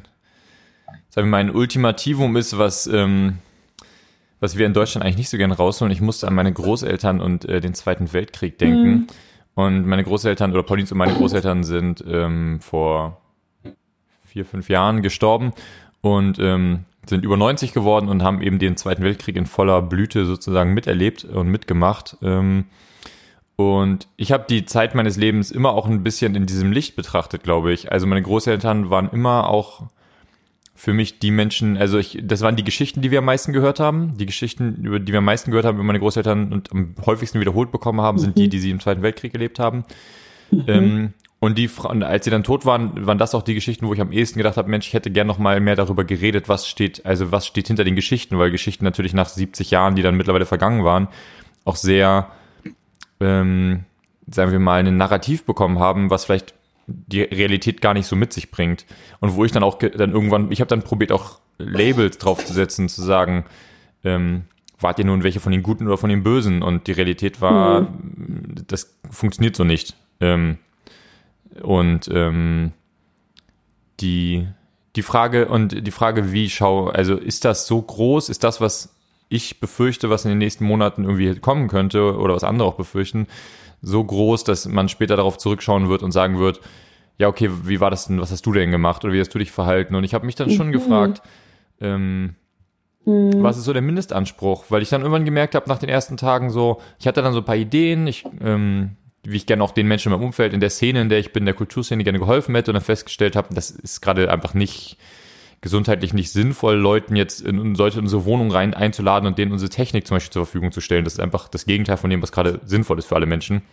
[1.10, 3.40] sagen wir mal, ein Ultimativum ist, was, ähm,
[4.40, 5.92] was wir in Deutschland eigentlich nicht so gern rausholen.
[5.92, 8.90] Ich musste an meine Großeltern und äh, den Zweiten Weltkrieg denken.
[8.90, 9.08] Mhm.
[9.56, 13.22] Und meine Großeltern oder Paulins und meine Großeltern sind ähm, vor
[14.26, 15.54] vier, fünf Jahren gestorben
[16.02, 20.26] und ähm, sind über 90 geworden und haben eben den Zweiten Weltkrieg in voller Blüte
[20.26, 22.18] sozusagen miterlebt und mitgemacht.
[22.22, 22.66] Ähm,
[23.56, 27.42] und ich habe die Zeit meines Lebens immer auch ein bisschen in diesem Licht betrachtet,
[27.42, 27.92] glaube ich.
[27.92, 29.88] Also meine Großeltern waren immer auch
[30.78, 33.80] für mich die Menschen, also ich, das waren die Geschichten, die wir am meisten gehört
[33.80, 34.16] haben.
[34.20, 37.40] Die Geschichten, über die wir am meisten gehört haben, über meine Großeltern und am häufigsten
[37.40, 39.86] wiederholt bekommen haben, sind die, die sie im Zweiten Weltkrieg gelebt haben.
[40.52, 40.64] Mhm.
[40.68, 41.68] Ähm, und die
[42.02, 44.56] als sie dann tot waren, waren das auch die Geschichten, wo ich am ehesten gedacht
[44.56, 47.68] habe, Mensch, ich hätte gern noch mal mehr darüber geredet, was steht, also was steht
[47.68, 51.08] hinter den Geschichten, weil Geschichten natürlich nach 70 Jahren, die dann mittlerweile vergangen waren,
[51.66, 52.28] auch sehr,
[53.20, 53.86] ähm,
[54.30, 56.54] sagen wir mal, ein Narrativ bekommen haben, was vielleicht
[56.88, 58.86] die Realität gar nicht so mit sich bringt.
[59.20, 63.02] Und wo ich dann auch dann irgendwann, ich habe dann probiert auch Labels draufzusetzen, zu
[63.04, 63.46] sagen,
[64.04, 64.46] ähm,
[64.80, 66.62] wart ihr nun welche von den Guten oder von den Bösen?
[66.62, 68.56] Und die Realität war, mhm.
[68.68, 69.96] das funktioniert so nicht.
[70.22, 70.58] Ähm,
[71.62, 72.72] und ähm,
[74.00, 74.48] die,
[74.96, 78.30] die Frage und die Frage, wie schau, also ist das so groß?
[78.30, 78.96] Ist das, was
[79.30, 83.28] ich befürchte, was in den nächsten Monaten irgendwie kommen könnte oder was andere auch befürchten,
[83.82, 86.62] so groß, dass man später darauf zurückschauen wird und sagen wird,
[87.18, 89.40] ja, okay, wie war das denn, was hast du denn gemacht oder wie hast du
[89.40, 89.96] dich verhalten?
[89.96, 90.74] Und ich habe mich dann schon mhm.
[90.74, 91.22] gefragt,
[91.82, 92.36] ähm,
[93.06, 93.42] mhm.
[93.42, 94.66] was ist so der Mindestanspruch?
[94.70, 97.40] Weil ich dann irgendwann gemerkt habe, nach den ersten Tagen so, ich hatte dann so
[97.40, 100.62] ein paar Ideen, ich ähm, wie ich gerne auch den Menschen in meinem Umfeld, in
[100.62, 103.54] der Szene, in der ich bin, der Kulturszene gerne geholfen hätte und dann festgestellt habe,
[103.54, 104.98] das ist gerade einfach nicht
[105.62, 110.06] gesundheitlich nicht sinnvoll, Leuten jetzt in solche unsere Wohnung rein einzuladen und denen unsere Technik
[110.06, 111.04] zum Beispiel zur Verfügung zu stellen.
[111.04, 113.64] Das ist einfach das Gegenteil von dem, was gerade sinnvoll ist für alle Menschen.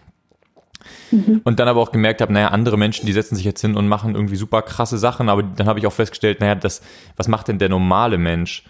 [1.10, 1.40] Mhm.
[1.44, 3.88] Und dann aber auch gemerkt habe, naja, andere Menschen, die setzen sich jetzt hin und
[3.88, 6.82] machen irgendwie super krasse Sachen, aber dann habe ich auch festgestellt, naja, das,
[7.16, 8.64] was macht denn der normale Mensch?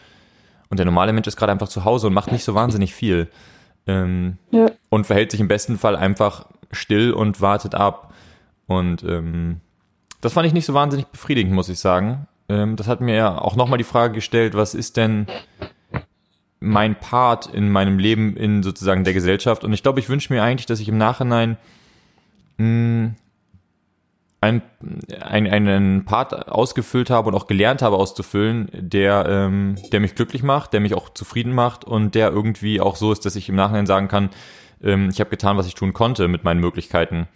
[0.70, 3.28] Und der normale Mensch ist gerade einfach zu Hause und macht nicht so wahnsinnig viel.
[3.86, 4.66] Ähm, ja.
[4.88, 8.12] Und verhält sich im besten Fall einfach still und wartet ab.
[8.66, 9.60] Und ähm,
[10.20, 12.26] das fand ich nicht so wahnsinnig befriedigend, muss ich sagen.
[12.48, 15.26] Ähm, das hat mir ja auch nochmal die Frage gestellt, was ist denn
[16.60, 19.64] mein Part in meinem Leben in sozusagen der Gesellschaft?
[19.64, 21.56] Und ich glaube, ich wünsche mir eigentlich, dass ich im Nachhinein
[22.58, 23.14] mh, hm,
[24.44, 24.62] ein,
[25.20, 30.42] ein, einen Part ausgefüllt habe und auch gelernt habe auszufüllen, der, ähm, der mich glücklich
[30.42, 33.56] macht, der mich auch zufrieden macht und der irgendwie auch so ist, dass ich im
[33.56, 34.28] Nachhinein sagen kann,
[34.82, 37.26] ähm, ich habe getan, was ich tun konnte mit meinen Möglichkeiten.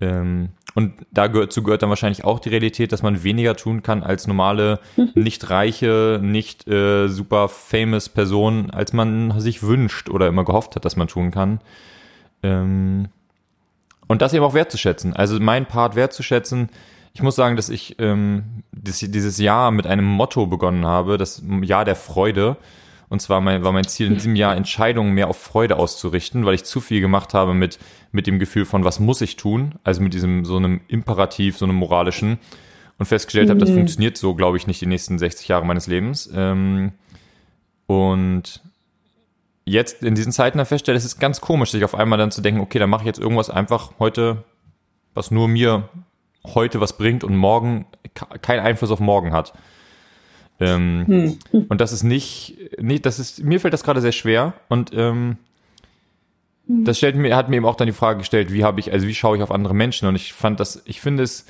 [0.00, 4.26] Ähm, und dazu gehört dann wahrscheinlich auch die Realität, dass man weniger tun kann als
[4.26, 5.10] normale, mhm.
[5.14, 10.84] nicht reiche, nicht äh, super famous Person, als man sich wünscht oder immer gehofft hat,
[10.84, 11.60] dass man tun kann.
[12.42, 13.08] Ähm,
[14.06, 15.14] und das eben auch wertzuschätzen.
[15.14, 16.68] Also mein Part wertzuschätzen.
[17.12, 21.84] Ich muss sagen, dass ich ähm, dieses Jahr mit einem Motto begonnen habe, das Jahr
[21.84, 22.56] der Freude.
[23.08, 26.54] Und zwar mein, war mein Ziel in diesem Jahr, Entscheidungen mehr auf Freude auszurichten, weil
[26.54, 27.78] ich zu viel gemacht habe mit,
[28.12, 29.76] mit dem Gefühl von, was muss ich tun?
[29.82, 32.38] Also mit diesem, so einem Imperativ, so einem moralischen.
[32.98, 33.50] Und festgestellt mhm.
[33.50, 33.76] habe, das mhm.
[33.76, 36.28] funktioniert so, glaube ich, nicht die nächsten 60 Jahre meines Lebens.
[36.34, 36.92] Ähm,
[37.86, 38.60] und
[39.64, 42.42] jetzt in diesen Zeiten dann feststelle, es ist ganz komisch, sich auf einmal dann zu
[42.42, 44.44] denken, okay, dann mache ich jetzt irgendwas einfach heute,
[45.14, 45.88] was nur mir
[46.44, 49.52] heute was bringt und morgen keinen Einfluss auf morgen hat.
[50.60, 51.66] Ähm, hm.
[51.68, 55.36] Und das ist nicht, nicht, das ist, mir fällt das gerade sehr schwer und ähm,
[56.66, 56.84] hm.
[56.84, 59.06] das stellt mir, hat mir eben auch dann die Frage gestellt, wie habe ich, also
[59.06, 61.46] wie schaue ich auf andere Menschen und ich fand das, ich finde es,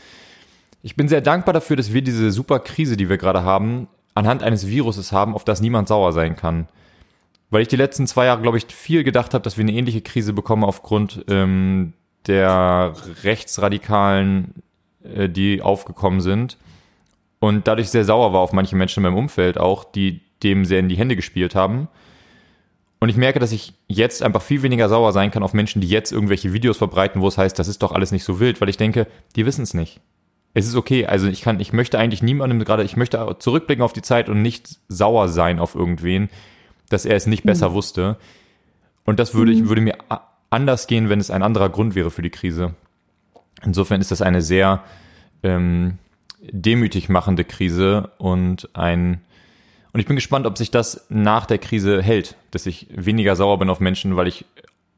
[0.82, 4.42] ich bin sehr dankbar dafür, dass wir diese super Krise, die wir gerade haben, anhand
[4.42, 6.68] eines Viruses haben, auf das niemand sauer sein kann.
[7.50, 10.02] Weil ich die letzten zwei Jahre, glaube ich, viel gedacht habe, dass wir eine ähnliche
[10.02, 11.94] Krise bekommen aufgrund ähm,
[12.26, 12.92] der
[13.24, 14.54] Rechtsradikalen,
[15.02, 16.58] äh, die aufgekommen sind
[17.40, 20.80] und dadurch sehr sauer war auf manche Menschen in meinem Umfeld auch, die dem sehr
[20.80, 21.88] in die Hände gespielt haben.
[23.00, 25.88] Und ich merke, dass ich jetzt einfach viel weniger sauer sein kann auf Menschen, die
[25.88, 28.68] jetzt irgendwelche Videos verbreiten, wo es heißt, das ist doch alles nicht so wild, weil
[28.68, 30.00] ich denke, die wissen es nicht.
[30.54, 31.06] Es ist okay.
[31.06, 34.42] Also ich kann, ich möchte eigentlich niemandem gerade, ich möchte zurückblicken auf die Zeit und
[34.42, 36.28] nicht sauer sein auf irgendwen,
[36.88, 37.74] dass er es nicht besser mhm.
[37.74, 38.16] wusste.
[39.04, 39.68] Und das würde ich, mhm.
[39.68, 39.98] würde mir
[40.50, 42.74] anders gehen, wenn es ein anderer Grund wäre für die Krise.
[43.62, 44.82] Insofern ist das eine sehr
[45.42, 45.98] ähm,
[46.50, 49.20] demütig machende Krise und ein
[49.92, 53.58] und ich bin gespannt, ob sich das nach der Krise hält, dass ich weniger sauer
[53.58, 54.44] bin auf Menschen, weil ich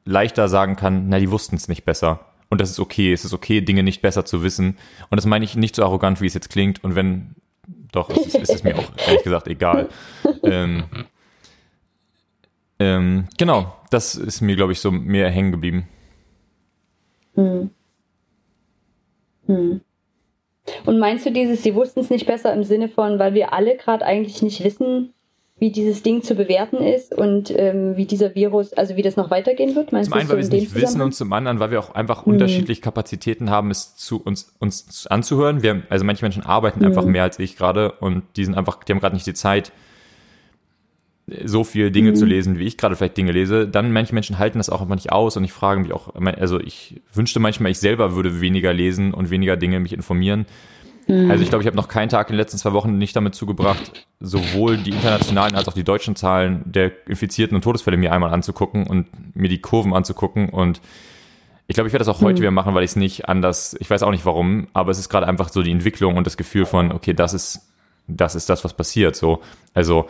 [0.05, 2.27] leichter sagen kann, na, die wussten es nicht besser.
[2.49, 3.13] Und das ist okay.
[3.13, 4.77] Es ist okay, Dinge nicht besser zu wissen.
[5.09, 6.83] Und das meine ich nicht so arrogant, wie es jetzt klingt.
[6.83, 7.37] Und wenn
[7.93, 9.89] doch, ist, ist es mir auch ehrlich gesagt egal.
[10.43, 10.85] Ähm,
[12.79, 15.89] ähm, genau, das ist mir, glaube ich, so mehr hängen geblieben.
[17.35, 17.71] Hm.
[19.47, 19.81] Hm.
[20.87, 23.77] Und meinst du dieses, sie wussten es nicht besser im Sinne von, weil wir alle
[23.77, 25.13] gerade eigentlich nicht wissen,
[25.61, 29.31] wie dieses Ding zu bewerten ist und ähm, wie dieser Virus, also wie das noch
[29.31, 29.93] weitergehen wird?
[29.93, 32.25] Meinst zum einen, weil wir es nicht wissen und zum anderen, weil wir auch einfach
[32.25, 32.33] mhm.
[32.33, 35.63] unterschiedliche Kapazitäten haben, es zu uns, uns anzuhören.
[35.63, 36.87] Wir also manche Menschen arbeiten mhm.
[36.87, 39.71] einfach mehr als ich gerade und die sind einfach, die haben gerade nicht die Zeit,
[41.45, 42.17] so viele Dinge mhm.
[42.17, 43.69] zu lesen, wie ich gerade vielleicht Dinge lese.
[43.69, 46.61] Dann manche Menschen halten das auch einfach nicht aus und ich frage mich auch, also
[46.61, 50.47] ich wünschte manchmal, ich selber würde weniger lesen und weniger Dinge mich informieren.
[51.07, 51.31] Mhm.
[51.31, 53.35] Also ich glaube, ich habe noch keinen Tag in den letzten zwei Wochen nicht damit
[53.35, 58.33] zugebracht, sowohl die internationalen als auch die deutschen Zahlen der Infizierten und Todesfälle mir einmal
[58.33, 60.49] anzugucken und mir die Kurven anzugucken.
[60.49, 60.81] Und
[61.67, 62.43] ich glaube, ich werde das auch heute mhm.
[62.43, 65.09] wieder machen, weil ich es nicht anders, ich weiß auch nicht warum, aber es ist
[65.09, 67.69] gerade einfach so die Entwicklung und das Gefühl von, okay, das ist,
[68.07, 69.17] das ist das, was passiert.
[69.17, 69.41] So,
[69.75, 70.07] also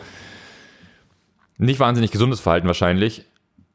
[1.61, 3.25] nicht wahnsinnig gesundes Verhalten wahrscheinlich,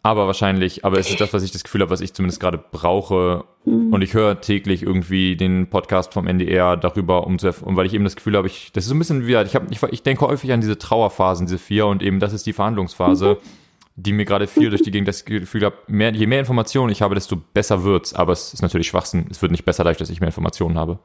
[0.03, 2.59] aber wahrscheinlich, aber es ist das, was ich das Gefühl habe, was ich zumindest gerade
[2.59, 3.44] brauche.
[3.64, 3.92] Mhm.
[3.92, 7.94] Und ich höre täglich irgendwie den Podcast vom NDR darüber, um zu, und weil ich
[7.94, 10.03] eben das Gefühl habe, ich, das ist so ein bisschen wie, ich, hab, ich, ich
[10.03, 13.49] denke häufig an diese Trauerphasen, diese vier, und eben das ist die Verhandlungsphase, mhm.
[13.96, 17.03] die mir gerade viel durch die Gegend das Gefühl habe, mehr, je mehr Informationen ich
[17.03, 18.14] habe, desto besser wird's.
[18.14, 19.27] Aber es ist natürlich Schwachsinn.
[19.31, 20.99] Es wird nicht besser dadurch, dass ich mehr Informationen habe.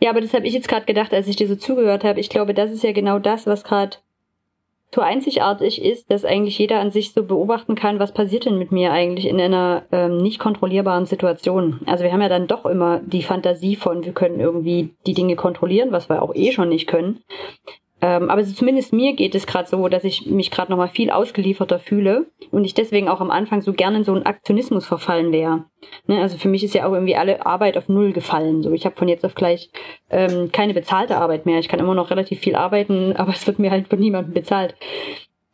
[0.00, 2.20] Ja, aber das habe ich jetzt gerade gedacht, als ich dir so zugehört habe.
[2.20, 3.96] Ich glaube, das ist ja genau das, was gerade
[4.94, 8.72] so einzigartig ist, dass eigentlich jeder an sich so beobachten kann, was passiert denn mit
[8.72, 11.80] mir eigentlich in einer ähm, nicht kontrollierbaren Situation.
[11.86, 15.36] Also wir haben ja dann doch immer die Fantasie von, wir können irgendwie die Dinge
[15.36, 17.22] kontrollieren, was wir auch eh schon nicht können.
[18.00, 21.10] Ähm, aber so zumindest mir geht es gerade so, dass ich mich gerade nochmal viel
[21.10, 25.32] ausgelieferter fühle und ich deswegen auch am Anfang so gerne in so einen Aktionismus verfallen
[25.32, 25.64] wäre.
[26.06, 28.62] Ne, also für mich ist ja auch irgendwie alle Arbeit auf Null gefallen.
[28.62, 29.70] So, ich habe von jetzt auf gleich
[30.10, 31.58] ähm, keine bezahlte Arbeit mehr.
[31.58, 34.74] Ich kann immer noch relativ viel arbeiten, aber es wird mir halt von niemandem bezahlt.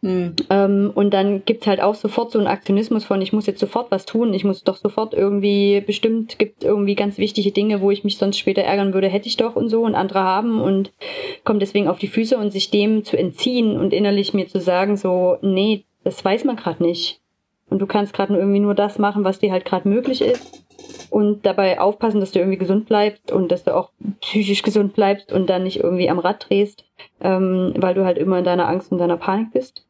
[0.05, 0.35] Mhm.
[0.51, 3.90] Ähm, und dann gibt's halt auch sofort so einen Aktionismus von, ich muss jetzt sofort
[3.90, 8.05] was tun, ich muss doch sofort irgendwie, bestimmt gibt irgendwie ganz wichtige Dinge, wo ich
[8.05, 10.93] mich sonst später ärgern würde, hätte ich doch und so und andere haben und
[11.45, 14.99] kommt deswegen auf die Füße und sich dem zu entziehen und innerlich mir zu sagen,
[14.99, 17.23] so, nee, das weiß man gerade nicht.
[17.71, 20.67] Und du kannst gerade irgendwie nur das machen, was dir halt gerade möglich ist.
[21.09, 23.90] Und dabei aufpassen, dass du irgendwie gesund bleibst und dass du auch
[24.21, 26.85] psychisch gesund bleibst und dann nicht irgendwie am Rad drehst,
[27.23, 29.87] ähm, weil du halt immer in deiner Angst und deiner Panik bist.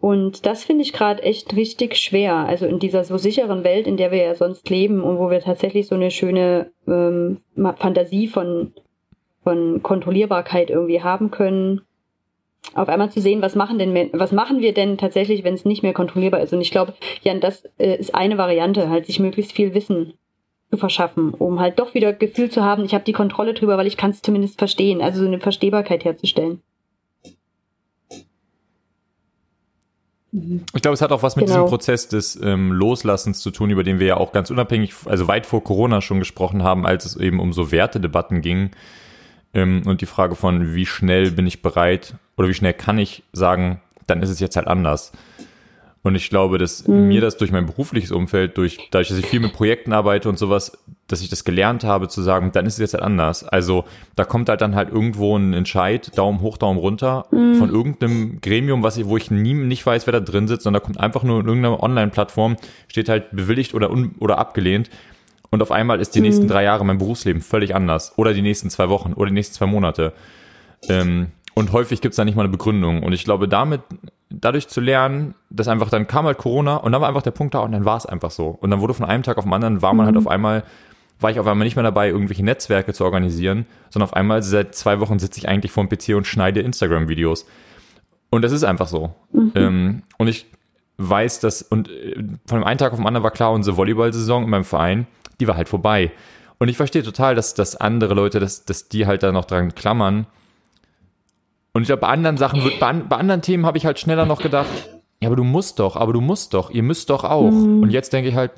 [0.00, 2.34] Und das finde ich gerade echt richtig schwer.
[2.34, 5.40] Also in dieser so sicheren Welt, in der wir ja sonst leben und wo wir
[5.40, 7.38] tatsächlich so eine schöne ähm,
[7.76, 8.72] Fantasie von,
[9.44, 11.82] von Kontrollierbarkeit irgendwie haben können,
[12.74, 15.82] auf einmal zu sehen, was machen denn, was machen wir denn tatsächlich, wenn es nicht
[15.82, 16.52] mehr kontrollierbar ist.
[16.52, 20.14] Und ich glaube, Jan, das äh, ist eine Variante, halt sich möglichst viel Wissen
[20.70, 23.86] zu verschaffen, um halt doch wieder Gefühl zu haben, ich habe die Kontrolle drüber, weil
[23.86, 26.62] ich kann es zumindest verstehen, also so eine Verstehbarkeit herzustellen.
[30.32, 31.58] Ich glaube, es hat auch was mit genau.
[31.58, 35.26] diesem Prozess des ähm, Loslassens zu tun, über den wir ja auch ganz unabhängig, also
[35.26, 38.70] weit vor Corona schon gesprochen haben, als es eben um so Wertedebatten ging.
[39.54, 43.24] Ähm, und die Frage von, wie schnell bin ich bereit oder wie schnell kann ich
[43.32, 45.12] sagen, dann ist es jetzt halt anders.
[46.02, 47.08] Und ich glaube, dass mhm.
[47.08, 50.38] mir das durch mein berufliches Umfeld, durch, dadurch, dass ich viel mit Projekten arbeite und
[50.38, 53.44] sowas, dass ich das gelernt habe zu sagen, dann ist es jetzt halt anders.
[53.44, 53.84] Also
[54.16, 57.56] da kommt halt dann halt irgendwo ein Entscheid, Daumen hoch, Daumen runter, mhm.
[57.56, 60.80] von irgendeinem Gremium, was ich, wo ich nie, nicht weiß, wer da drin sitzt, sondern
[60.80, 62.56] da kommt einfach nur in irgendeiner Online-Plattform,
[62.88, 64.88] steht halt bewilligt oder, un, oder abgelehnt.
[65.50, 66.26] Und auf einmal ist die mhm.
[66.26, 68.14] nächsten drei Jahre mein Berufsleben völlig anders.
[68.16, 70.14] Oder die nächsten zwei Wochen oder die nächsten zwei Monate.
[70.88, 73.02] Ähm, und häufig gibt es da nicht mal eine Begründung.
[73.02, 73.82] Und ich glaube, damit,
[74.30, 77.54] dadurch zu lernen, dass einfach dann kam halt Corona und dann war einfach der Punkt
[77.54, 78.48] da und dann war es einfach so.
[78.48, 80.18] Und dann wurde von einem Tag auf den anderen, war man halt mhm.
[80.18, 80.64] halt auf einmal,
[81.20, 84.74] war ich auf einmal nicht mehr dabei, irgendwelche Netzwerke zu organisieren, sondern auf einmal seit
[84.74, 87.46] zwei Wochen sitze ich eigentlich vor dem PC und schneide Instagram-Videos.
[88.30, 89.14] Und das ist einfach so.
[89.32, 89.52] Mhm.
[89.54, 90.46] Ähm, und ich
[90.96, 92.14] weiß, dass, und äh,
[92.46, 95.06] von dem einen Tag auf den anderen war klar, unsere Volleyball-Saison in meinem Verein,
[95.40, 96.12] die war halt vorbei.
[96.58, 99.74] Und ich verstehe total, dass, dass andere Leute, dass, dass die halt da noch dran
[99.74, 100.26] klammern.
[101.72, 104.42] Und ich glaube, bei anderen Sachen, bei, bei anderen Themen habe ich halt schneller noch
[104.42, 104.68] gedacht,
[105.20, 107.50] ja, aber du musst doch, aber du musst doch, ihr müsst doch auch.
[107.50, 107.82] Mhm.
[107.82, 108.52] Und jetzt denke ich halt,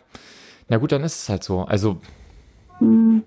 [0.69, 1.61] na gut, dann ist es halt so.
[1.61, 1.99] Also.
[2.81, 3.25] Mhm.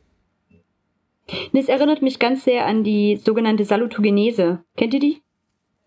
[1.54, 4.64] Das erinnert mich ganz sehr an die sogenannte Salutogenese.
[4.78, 5.22] Kennt ihr die?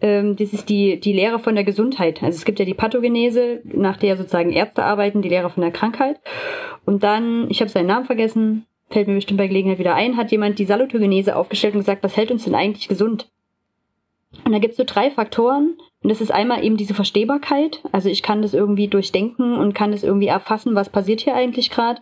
[0.00, 2.22] Ähm, das ist die, die Lehre von der Gesundheit.
[2.22, 5.72] Also es gibt ja die Pathogenese, nach der sozusagen Ärzte arbeiten, die Lehre von der
[5.72, 6.20] Krankheit.
[6.84, 10.30] Und dann, ich habe seinen Namen vergessen, fällt mir bestimmt bei Gelegenheit wieder ein, hat
[10.30, 13.30] jemand die Salutogenese aufgestellt und gesagt, was hält uns denn eigentlich gesund?
[14.44, 15.76] Und da gibt es so drei Faktoren.
[16.02, 17.82] Und das ist einmal eben diese Verstehbarkeit.
[17.92, 21.70] Also ich kann das irgendwie durchdenken und kann das irgendwie erfassen, was passiert hier eigentlich
[21.70, 22.00] gerade.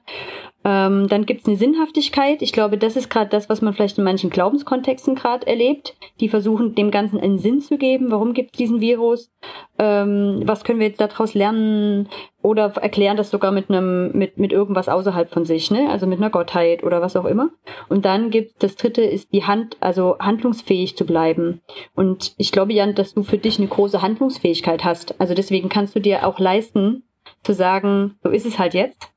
[0.67, 2.43] Ähm, dann gibt es eine Sinnhaftigkeit.
[2.43, 5.95] Ich glaube, das ist gerade das, was man vielleicht in manchen Glaubenskontexten gerade erlebt.
[6.19, 8.11] Die versuchen, dem Ganzen einen Sinn zu geben.
[8.11, 9.31] Warum gibt es diesen Virus?
[9.79, 12.09] Ähm, was können wir jetzt daraus lernen?
[12.43, 15.89] Oder erklären das sogar mit einem, mit, mit irgendwas außerhalb von sich, ne?
[15.89, 17.51] Also mit einer Gottheit oder was auch immer.
[17.89, 21.61] Und dann gibt das dritte ist die Hand, also handlungsfähig zu bleiben.
[21.95, 25.21] Und ich glaube, Jan, dass du für dich eine große Handlungsfähigkeit hast.
[25.21, 27.05] Also deswegen kannst du dir auch leisten,
[27.45, 29.16] zu sagen, so ist es halt jetzt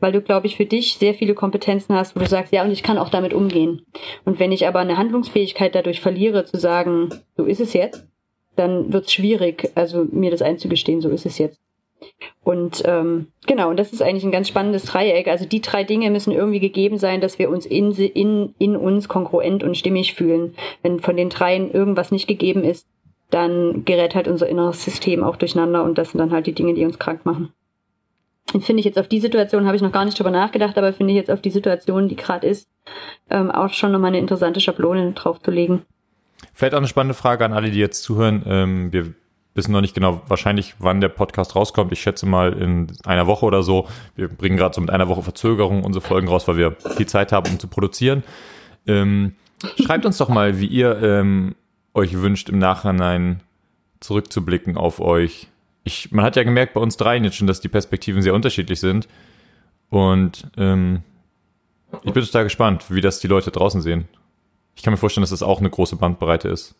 [0.00, 2.70] weil du, glaube ich, für dich sehr viele Kompetenzen hast, wo du sagst, ja, und
[2.70, 3.82] ich kann auch damit umgehen.
[4.24, 8.06] Und wenn ich aber eine Handlungsfähigkeit dadurch verliere, zu sagen, so ist es jetzt,
[8.56, 11.60] dann wird es schwierig, also mir das einzugestehen, so ist es jetzt.
[12.44, 15.26] Und ähm, genau, und das ist eigentlich ein ganz spannendes Dreieck.
[15.26, 19.08] Also die drei Dinge müssen irgendwie gegeben sein, dass wir uns in, in, in uns
[19.08, 20.54] kongruent und stimmig fühlen.
[20.82, 22.86] Wenn von den dreien irgendwas nicht gegeben ist,
[23.30, 26.74] dann gerät halt unser inneres System auch durcheinander und das sind dann halt die Dinge,
[26.74, 27.52] die uns krank machen
[28.50, 31.12] finde ich jetzt auf die Situation, habe ich noch gar nicht drüber nachgedacht, aber finde
[31.12, 32.66] ich jetzt auf die Situation, die gerade ist,
[33.30, 35.82] ähm, auch schon nochmal eine interessante Schablone draufzulegen.
[36.52, 38.42] Vielleicht auch eine spannende Frage an alle, die jetzt zuhören.
[38.46, 39.12] Ähm, wir
[39.54, 41.92] wissen noch nicht genau wahrscheinlich, wann der Podcast rauskommt.
[41.92, 43.88] Ich schätze mal in einer Woche oder so.
[44.14, 47.32] Wir bringen gerade so mit einer Woche Verzögerung unsere Folgen raus, weil wir viel Zeit
[47.32, 48.22] haben, um zu produzieren.
[48.86, 49.34] Ähm,
[49.84, 51.54] schreibt uns doch mal, wie ihr ähm,
[51.92, 53.40] euch wünscht, im Nachhinein
[54.00, 55.48] zurückzublicken auf euch
[55.88, 58.78] ich, man hat ja gemerkt bei uns dreien jetzt schon, dass die Perspektiven sehr unterschiedlich
[58.78, 59.08] sind.
[59.90, 61.02] Und ähm,
[62.04, 64.06] ich bin total gespannt, wie das die Leute draußen sehen.
[64.76, 66.76] Ich kann mir vorstellen, dass das auch eine große Bandbreite ist.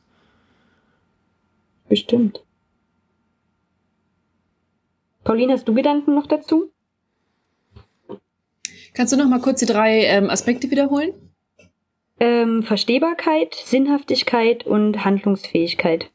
[1.88, 2.44] Bestimmt.
[5.24, 6.70] Pauline, hast du Gedanken noch dazu?
[8.94, 11.12] Kannst du noch mal kurz die drei ähm, Aspekte wiederholen?
[12.20, 16.10] Ähm, Verstehbarkeit, Sinnhaftigkeit und Handlungsfähigkeit.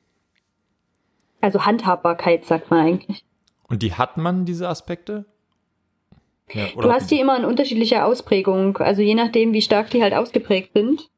[1.43, 3.25] Also Handhabbarkeit, sagt man eigentlich.
[3.67, 5.25] Und die hat man, diese Aspekte?
[6.53, 10.13] Ja, du hast die immer in unterschiedlicher Ausprägung, also je nachdem, wie stark die halt
[10.13, 11.09] ausgeprägt sind.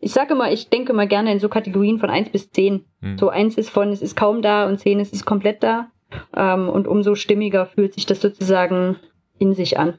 [0.00, 2.82] Ich sage immer, ich denke mal gerne in so Kategorien von 1 bis 10.
[3.02, 3.18] Hm.
[3.18, 5.90] So 1 ist von, es ist kaum da und 10 ist es komplett da.
[6.34, 8.96] Ähm, und umso stimmiger fühlt sich das sozusagen
[9.38, 9.98] in sich an.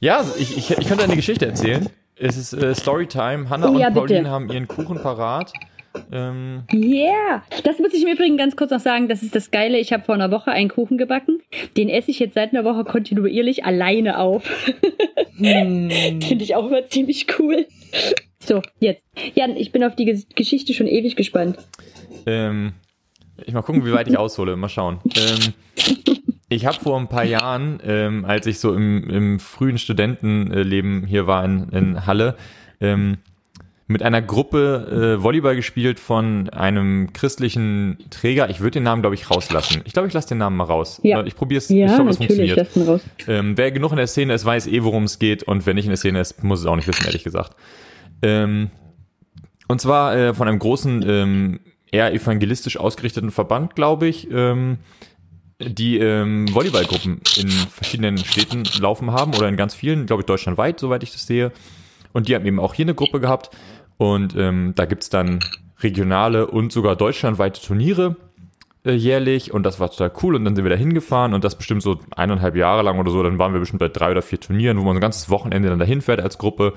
[0.00, 1.88] Ja, also ich, ich, ich könnte eine Geschichte erzählen.
[2.22, 3.50] Es ist äh, Storytime.
[3.50, 4.30] Hanna oh, ja, und Pauline bitte.
[4.30, 5.52] haben ihren Kuchen parat.
[6.12, 7.42] Ähm yeah!
[7.64, 9.08] Das muss ich mir übrigens ganz kurz noch sagen.
[9.08, 9.78] Das ist das Geile.
[9.78, 11.42] Ich habe vor einer Woche einen Kuchen gebacken.
[11.76, 14.48] Den esse ich jetzt seit einer Woche kontinuierlich alleine auf.
[15.36, 15.90] hm.
[16.20, 17.66] Finde ich auch immer ziemlich cool.
[18.38, 19.02] So, jetzt.
[19.34, 21.58] Jan, ich bin auf die Geschichte schon ewig gespannt.
[22.24, 22.74] Ähm,
[23.44, 24.54] ich mal gucken, wie weit ich aushole.
[24.54, 25.00] Mal schauen.
[25.16, 25.54] Ähm,
[26.54, 31.26] ich habe vor ein paar Jahren, ähm, als ich so im, im frühen Studentenleben hier
[31.26, 32.36] war in, in Halle,
[32.80, 33.18] ähm,
[33.88, 38.48] mit einer Gruppe äh, Volleyball gespielt von einem christlichen Träger.
[38.48, 39.82] Ich würde den Namen, glaube ich, rauslassen.
[39.84, 41.00] Ich glaube, ich lasse den Namen mal raus.
[41.02, 41.22] Ja.
[41.24, 41.68] Ich probiere es.
[41.68, 42.68] Ja, ich glaube, es funktioniert.
[43.28, 45.42] Ähm, wer genug in der Szene ist, weiß eh, worum es geht.
[45.42, 47.54] Und wer nicht in der Szene ist, muss es auch nicht wissen, ehrlich gesagt.
[48.22, 48.70] Ähm,
[49.68, 51.60] und zwar äh, von einem großen, ähm,
[51.92, 54.28] eher evangelistisch ausgerichteten Verband, glaube ich.
[54.32, 54.78] Ähm,
[55.70, 60.80] die ähm, Volleyballgruppen in verschiedenen Städten laufen haben oder in ganz vielen, glaube ich, deutschlandweit,
[60.80, 61.52] soweit ich das sehe.
[62.12, 63.50] Und die haben eben auch hier eine Gruppe gehabt.
[63.96, 65.40] Und ähm, da gibt's dann
[65.80, 68.16] regionale und sogar deutschlandweite Turniere
[68.84, 69.52] äh, jährlich.
[69.52, 70.34] Und das war total cool.
[70.34, 73.22] Und dann sind wir da hingefahren und das bestimmt so eineinhalb Jahre lang oder so.
[73.22, 75.78] Dann waren wir bestimmt bei drei oder vier Turnieren, wo man ein ganzes Wochenende dann
[75.78, 76.74] dahin fährt als Gruppe.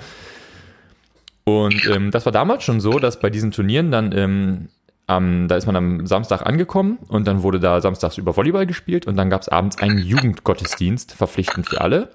[1.43, 4.69] Und ähm, das war damals schon so, dass bei diesen Turnieren dann ähm,
[5.07, 9.05] ähm, da ist man am Samstag angekommen und dann wurde da samstags über Volleyball gespielt
[9.05, 12.09] und dann gab es abends einen Jugendgottesdienst, verpflichtend für alle.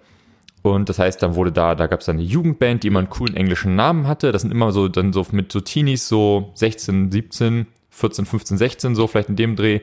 [0.63, 3.09] Und das heißt, dann wurde da, da gab es dann eine Jugendband, die immer einen
[3.09, 4.31] coolen englischen Namen hatte.
[4.33, 8.95] Das sind immer so, dann so mit so Teenies, so 16, 17, 14, 15, 16,
[8.95, 9.81] so vielleicht in dem Dreh,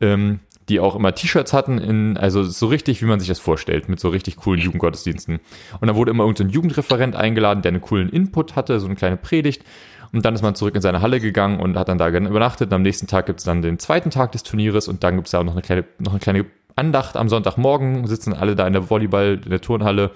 [0.00, 3.88] ähm, die auch immer T-Shirts hatten, in, also so richtig, wie man sich das vorstellt,
[3.88, 5.40] mit so richtig coolen Jugendgottesdiensten.
[5.80, 8.94] Und dann wurde immer irgendein so Jugendreferent eingeladen, der einen coolen Input hatte, so eine
[8.94, 9.64] kleine Predigt.
[10.12, 12.68] Und dann ist man zurück in seine Halle gegangen und hat dann da übernachtet.
[12.68, 15.28] Und am nächsten Tag gibt es dann den zweiten Tag des Turnieres und dann gibt
[15.28, 16.44] es da noch eine kleine, noch eine kleine
[16.76, 20.10] Andacht am Sonntagmorgen, sitzen alle da in der Volleyball, in der Turnhalle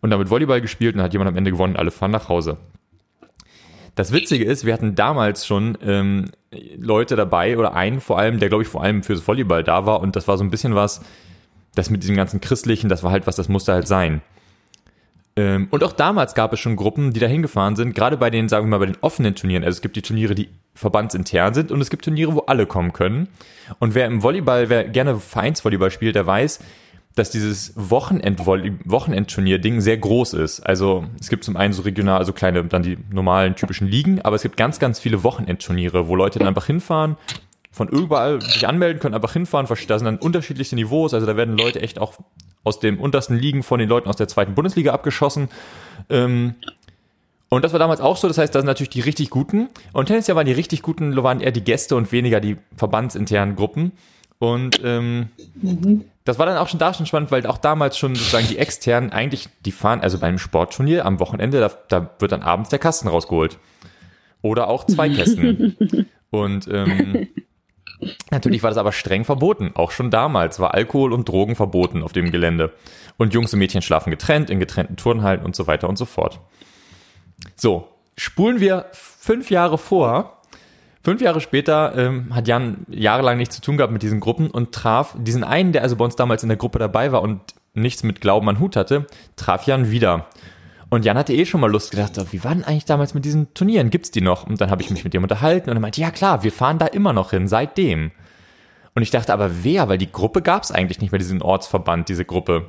[0.00, 2.56] und damit Volleyball gespielt und hat jemand am Ende gewonnen, alle fahren nach Hause.
[3.94, 6.30] Das Witzige ist, wir hatten damals schon ähm,
[6.76, 10.00] Leute dabei oder einen vor allem, der glaube ich vor allem fürs Volleyball da war
[10.00, 11.02] und das war so ein bisschen was,
[11.74, 14.22] das mit diesem ganzen Christlichen, das war halt was, das musste halt sein.
[15.40, 18.48] Ähm, und auch damals gab es schon Gruppen, die da hingefahren sind, gerade bei den,
[18.48, 19.64] sagen wir mal, bei den offenen Turnieren.
[19.64, 22.92] Also es gibt die Turniere, die verbandsintern sind und es gibt Turniere, wo alle kommen
[22.92, 23.28] können.
[23.78, 26.60] Und wer im Volleyball, wer gerne Vereinsvolleyball spielt, der weiß,
[27.14, 30.60] dass dieses Wochenend Wochenendturnier-Ding sehr groß ist.
[30.60, 34.36] Also es gibt zum einen so regional, also kleine, dann die normalen typischen Ligen, aber
[34.36, 37.16] es gibt ganz, ganz viele Wochenendturniere, wo Leute dann einfach hinfahren,
[37.70, 39.66] von überall sich anmelden, können einfach hinfahren.
[39.68, 41.14] Da sind dann unterschiedlichste Niveaus.
[41.14, 42.14] Also da werden Leute echt auch
[42.64, 45.48] aus dem untersten Ligen von den Leuten aus der zweiten Bundesliga abgeschossen.
[46.08, 46.54] Ähm,
[47.48, 49.68] und das war damals auch so, das heißt, da sind natürlich die richtig Guten.
[49.92, 53.92] Und tendenziell waren die richtig Guten, waren eher die Gäste und weniger die verbandsinternen Gruppen.
[54.38, 55.28] Und ähm,
[55.60, 56.04] mhm.
[56.24, 59.10] das war dann auch schon da schon spannend, weil auch damals schon sozusagen die externen
[59.10, 63.08] eigentlich, die fahren, also beim Sportturnier am Wochenende, da, da wird dann abends der Kasten
[63.08, 63.58] rausgeholt.
[64.42, 66.06] Oder auch zwei Kästen.
[66.30, 67.28] und ähm,
[68.30, 69.72] Natürlich war das aber streng verboten.
[69.74, 72.72] Auch schon damals war Alkohol und Drogen verboten auf dem Gelände.
[73.16, 76.40] Und Jungs und Mädchen schlafen getrennt, in getrennten Turnhallen und so weiter und so fort.
[77.56, 80.42] So, spulen wir fünf Jahre vor.
[81.02, 84.72] Fünf Jahre später ähm, hat Jan jahrelang nichts zu tun gehabt mit diesen Gruppen und
[84.72, 87.40] traf diesen einen, der also bei uns damals in der Gruppe dabei war und
[87.72, 89.06] nichts mit Glauben an Hut hatte,
[89.36, 90.26] traf Jan wieder.
[90.90, 93.54] Und Jan hatte eh schon mal Lust gedacht, wie war denn eigentlich damals mit diesen
[93.54, 93.90] Turnieren?
[93.90, 94.46] Gibt's die noch?
[94.46, 96.78] Und dann habe ich mich mit ihm unterhalten und er meinte, ja klar, wir fahren
[96.78, 98.10] da immer noch hin, seitdem.
[98.94, 99.88] Und ich dachte, aber wer?
[99.88, 102.66] Weil die Gruppe gab's eigentlich nicht mehr, diesen Ortsverband, diese Gruppe.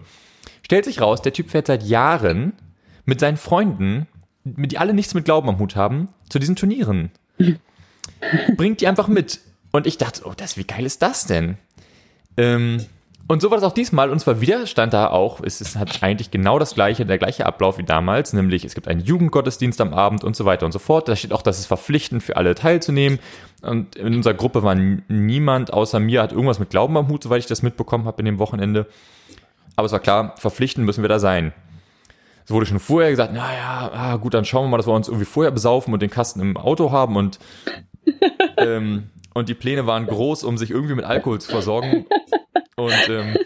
[0.61, 2.53] Stellt sich raus, der Typ fährt seit Jahren
[3.05, 4.07] mit seinen Freunden
[4.43, 7.11] die alle nichts mit Glauben am Hut haben, zu diesen Turnieren.
[8.57, 9.39] Bringt die einfach mit.
[9.71, 11.57] Und ich dachte, oh, das, wie geil ist das denn?
[12.37, 12.85] Ähm,
[13.31, 14.09] und so war das auch diesmal.
[14.09, 17.45] Und zwar wieder stand da auch, es ist hat eigentlich genau das gleiche, der gleiche
[17.45, 20.79] Ablauf wie damals, nämlich es gibt einen Jugendgottesdienst am Abend und so weiter und so
[20.79, 21.07] fort.
[21.07, 23.19] Da steht auch, dass es verpflichtend für alle teilzunehmen.
[23.61, 27.39] Und in unserer Gruppe war niemand außer mir, hat irgendwas mit Glauben am Hut, soweit
[27.39, 28.85] ich das mitbekommen habe in dem Wochenende.
[29.77, 31.53] Aber es war klar, verpflichtend müssen wir da sein.
[32.43, 35.07] Es wurde schon vorher gesagt, naja, ah, gut, dann schauen wir mal, dass wir uns
[35.07, 37.39] irgendwie vorher besaufen und den Kasten im Auto haben und,
[38.57, 42.05] ähm, und die Pläne waren groß, um sich irgendwie mit Alkohol zu versorgen.
[42.75, 43.37] Und ähm,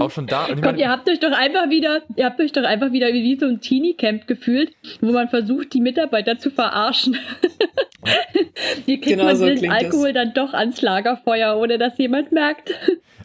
[0.00, 0.46] auch schon da.
[0.46, 3.38] Und Gott, ihr habt euch doch einfach wieder, ihr habt euch doch einfach wieder wie
[3.38, 7.16] so ein Teenie-Camp gefühlt, wo man versucht, die Mitarbeiter zu verarschen.
[8.86, 10.24] wie kriegt genau man so den Alkohol das.
[10.24, 12.74] dann doch ans Lagerfeuer, ohne dass jemand merkt?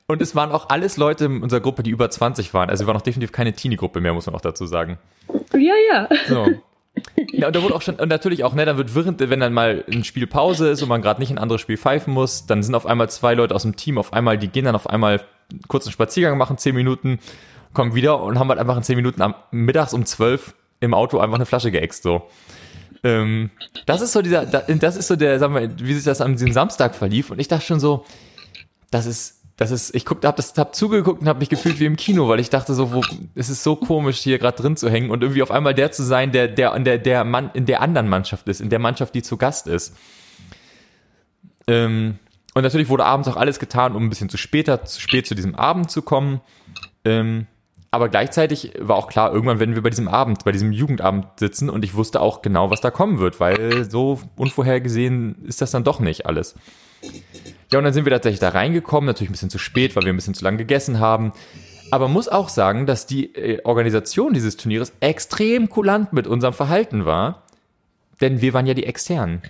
[0.08, 2.70] Und es waren auch alles Leute in unserer Gruppe, die über 20 waren.
[2.70, 4.98] Also wir waren noch definitiv keine Teenie-Gruppe mehr, muss man auch dazu sagen.
[5.54, 6.10] Ja, ja.
[6.28, 6.48] So.
[7.32, 9.54] Ja, und da wurde auch schon, und natürlich auch, ne, dann wird während, wenn dann
[9.54, 12.64] mal ein Spiel Pause ist und man gerade nicht ein anderes Spiel pfeifen muss, dann
[12.64, 15.22] sind auf einmal zwei Leute aus dem Team, auf einmal, die gehen dann auf einmal
[15.52, 17.20] einen Spaziergang machen, zehn Minuten,
[17.74, 21.20] kommen wieder und haben halt einfach in zehn Minuten am mittags um zwölf im Auto
[21.20, 22.24] einfach eine Flasche geäxt, so.
[23.04, 23.52] Ähm,
[23.86, 26.52] das ist so dieser, das ist so der, sagen wir, wie sich das an diesem
[26.52, 28.06] Samstag verlief und ich dachte schon so,
[28.92, 31.86] das ist, das ist, ich guckte, hab das, hab zugeguckt und habe mich gefühlt wie
[31.86, 33.02] im Kino, weil ich dachte so, wo,
[33.36, 36.02] es ist so komisch hier gerade drin zu hängen und irgendwie auf einmal der zu
[36.02, 39.22] sein, der, der der, der Mann, in der anderen Mannschaft ist, in der Mannschaft, die
[39.22, 39.98] zu Gast ist.
[41.68, 42.20] Ähm,
[42.54, 45.36] und natürlich wurde abends auch alles getan, um ein bisschen zu später, zu spät zu
[45.36, 46.40] diesem Abend zu kommen.
[47.04, 47.46] Ähm,
[47.92, 51.70] aber gleichzeitig war auch klar, irgendwann werden wir bei diesem Abend, bei diesem Jugendabend sitzen
[51.70, 55.84] und ich wusste auch genau, was da kommen wird, weil so unvorhergesehen ist das dann
[55.84, 56.56] doch nicht alles.
[57.72, 60.14] Ja, und dann sind wir tatsächlich da reingekommen, natürlich ein bisschen zu spät, weil wir
[60.14, 61.34] ein bisschen zu lange gegessen haben.
[61.92, 67.06] Aber muss auch sagen, dass die äh, Organisation dieses Turnieres extrem kulant mit unserem Verhalten
[67.06, 67.44] war.
[68.22, 69.42] Denn wir waren ja die Externen.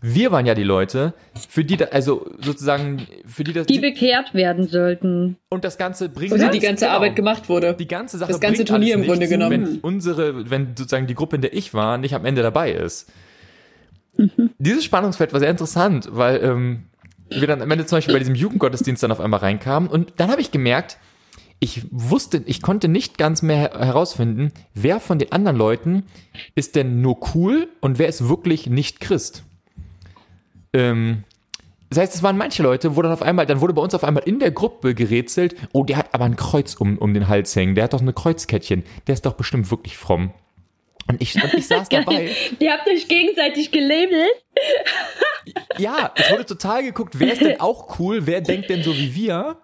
[0.00, 1.14] Wir waren ja die Leute,
[1.48, 3.66] für die, da, also sozusagen, für die das.
[3.66, 5.36] Die bekehrt werden sollten.
[5.48, 6.32] Und das Ganze bringt.
[6.32, 7.74] Also die ganze genau, Arbeit gemacht wurde.
[7.74, 8.32] Die ganze Sache.
[8.32, 9.50] Das ganze Turnier im Grunde genommen.
[9.50, 13.10] Wenn unsere, wenn sozusagen die Gruppe, in der ich war, nicht am Ende dabei ist.
[14.16, 14.50] Mhm.
[14.58, 16.84] Dieses Spannungsfeld war sehr interessant, weil ähm,
[17.30, 20.30] wir dann am Ende zum Beispiel bei diesem Jugendgottesdienst dann auf einmal reinkamen und dann
[20.30, 20.98] habe ich gemerkt,
[21.58, 26.04] ich wusste, ich konnte nicht ganz mehr herausfinden, wer von den anderen Leuten
[26.54, 29.42] ist denn nur cool und wer ist wirklich nicht Christ.
[30.72, 31.24] Ähm,
[31.88, 34.04] das heißt, es waren manche Leute, wo dann auf einmal, dann wurde bei uns auf
[34.04, 37.54] einmal in der Gruppe gerätselt, oh, der hat aber ein Kreuz um, um den Hals
[37.56, 40.32] hängen, der hat doch eine Kreuzkettchen, der ist doch bestimmt wirklich fromm.
[41.08, 42.30] Und ich, und ich saß dabei.
[42.58, 44.34] Ihr habt euch gegenseitig gelabelt.
[45.78, 49.14] ja, es wurde total geguckt, wer ist denn auch cool, wer denkt denn so wie
[49.14, 49.58] wir?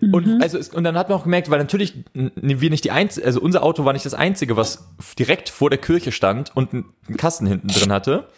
[0.00, 0.42] Und, mhm.
[0.42, 3.62] also, und dann hat man auch gemerkt, weil natürlich wir nicht die einzige, also unser
[3.62, 7.68] Auto war nicht das einzige, was direkt vor der Kirche stand und einen Kasten hinten
[7.68, 8.28] drin hatte.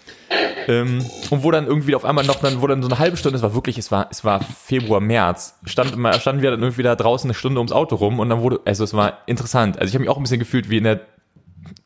[0.69, 3.37] Ähm, und wo dann irgendwie auf einmal noch, dann wurde dann so eine halbe Stunde,
[3.37, 6.95] es war wirklich, es war, es war Februar, März, stand, standen wir dann irgendwie da
[6.95, 9.79] draußen eine Stunde ums Auto rum und dann wurde, also es war interessant.
[9.79, 11.01] Also ich habe mich auch ein bisschen gefühlt wie in der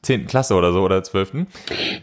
[0.03, 0.27] 10.
[0.27, 1.47] Klasse oder so oder 12.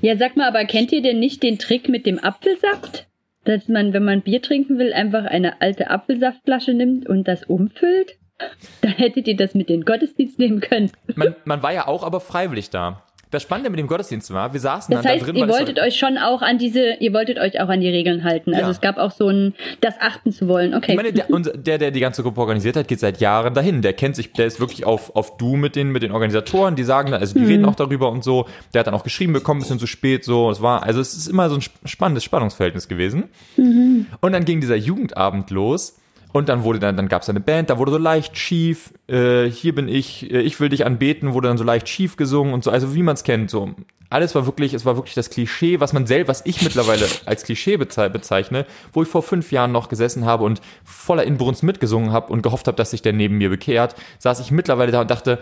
[0.01, 3.07] Ja, sag mal, aber kennt ihr denn nicht den Trick mit dem Apfelsaft?
[3.45, 8.17] Dass man, wenn man Bier trinken will, einfach eine alte Apfelsaftflasche nimmt und das umfüllt?
[8.81, 10.91] Dann hättet ihr das mit den Gottesdienst nehmen können.
[11.15, 13.03] Man, man war ja auch aber freiwillig da.
[13.31, 15.35] Das Spannende mit dem Gottesdienst war, wir saßen das dann heißt, da drin.
[15.35, 18.23] ihr wolltet war- euch schon auch an diese, ihr wolltet euch auch an die Regeln
[18.23, 18.53] halten.
[18.53, 18.71] Also Ja.
[18.71, 20.73] es gab auch so ein, das achten zu wollen.
[20.73, 20.91] Okay.
[20.93, 23.81] Ich meine, der, der, der die ganze Gruppe organisiert hat, geht seit Jahren dahin.
[23.83, 26.83] Der kennt sich, der ist wirklich auf, auf Du mit den, mit den Organisatoren, die
[26.83, 28.47] sagen, dann- also die reden auch darüber und so.
[28.73, 30.49] Der hat dann auch geschrieben bekommen, ein bisschen zu spät, so.
[30.49, 33.25] Es war, also es ist immer so ein sp- spannendes Spannungsverhältnis gewesen.
[33.57, 35.99] Und dann ging dieser Jugendabend los.
[36.31, 39.45] Und dann wurde dann, dann gab es eine Band, da wurde so leicht schief, äh,
[39.45, 42.63] hier bin ich, äh, ich will dich anbeten, wurde dann so leicht schief gesungen und
[42.63, 43.73] so, also wie man es kennt, so.
[44.11, 47.43] Alles war wirklich, es war wirklich das Klischee, was man selbst, was ich mittlerweile als
[47.43, 52.11] Klischee bezei bezeichne, wo ich vor fünf Jahren noch gesessen habe und voller Inbrunst mitgesungen
[52.11, 55.11] habe und gehofft habe, dass sich der neben mir bekehrt, saß ich mittlerweile da und
[55.11, 55.39] dachte,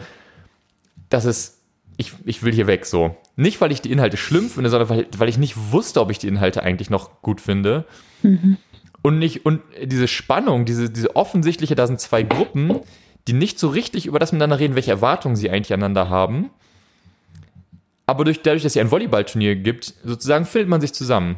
[1.09, 1.61] das ist,
[1.97, 3.15] ich, ich will hier weg, so.
[3.35, 6.19] Nicht, weil ich die Inhalte schlimm finde, sondern weil, weil ich nicht wusste, ob ich
[6.19, 7.85] die Inhalte eigentlich noch gut finde.
[9.01, 12.79] Und nicht, und diese Spannung, diese, diese offensichtliche, da sind zwei Gruppen,
[13.27, 16.49] die nicht so richtig über das miteinander reden, welche Erwartungen sie eigentlich aneinander haben.
[18.05, 21.37] Aber durch, dadurch, dass es ein Volleyballturnier gibt, sozusagen findet man sich zusammen.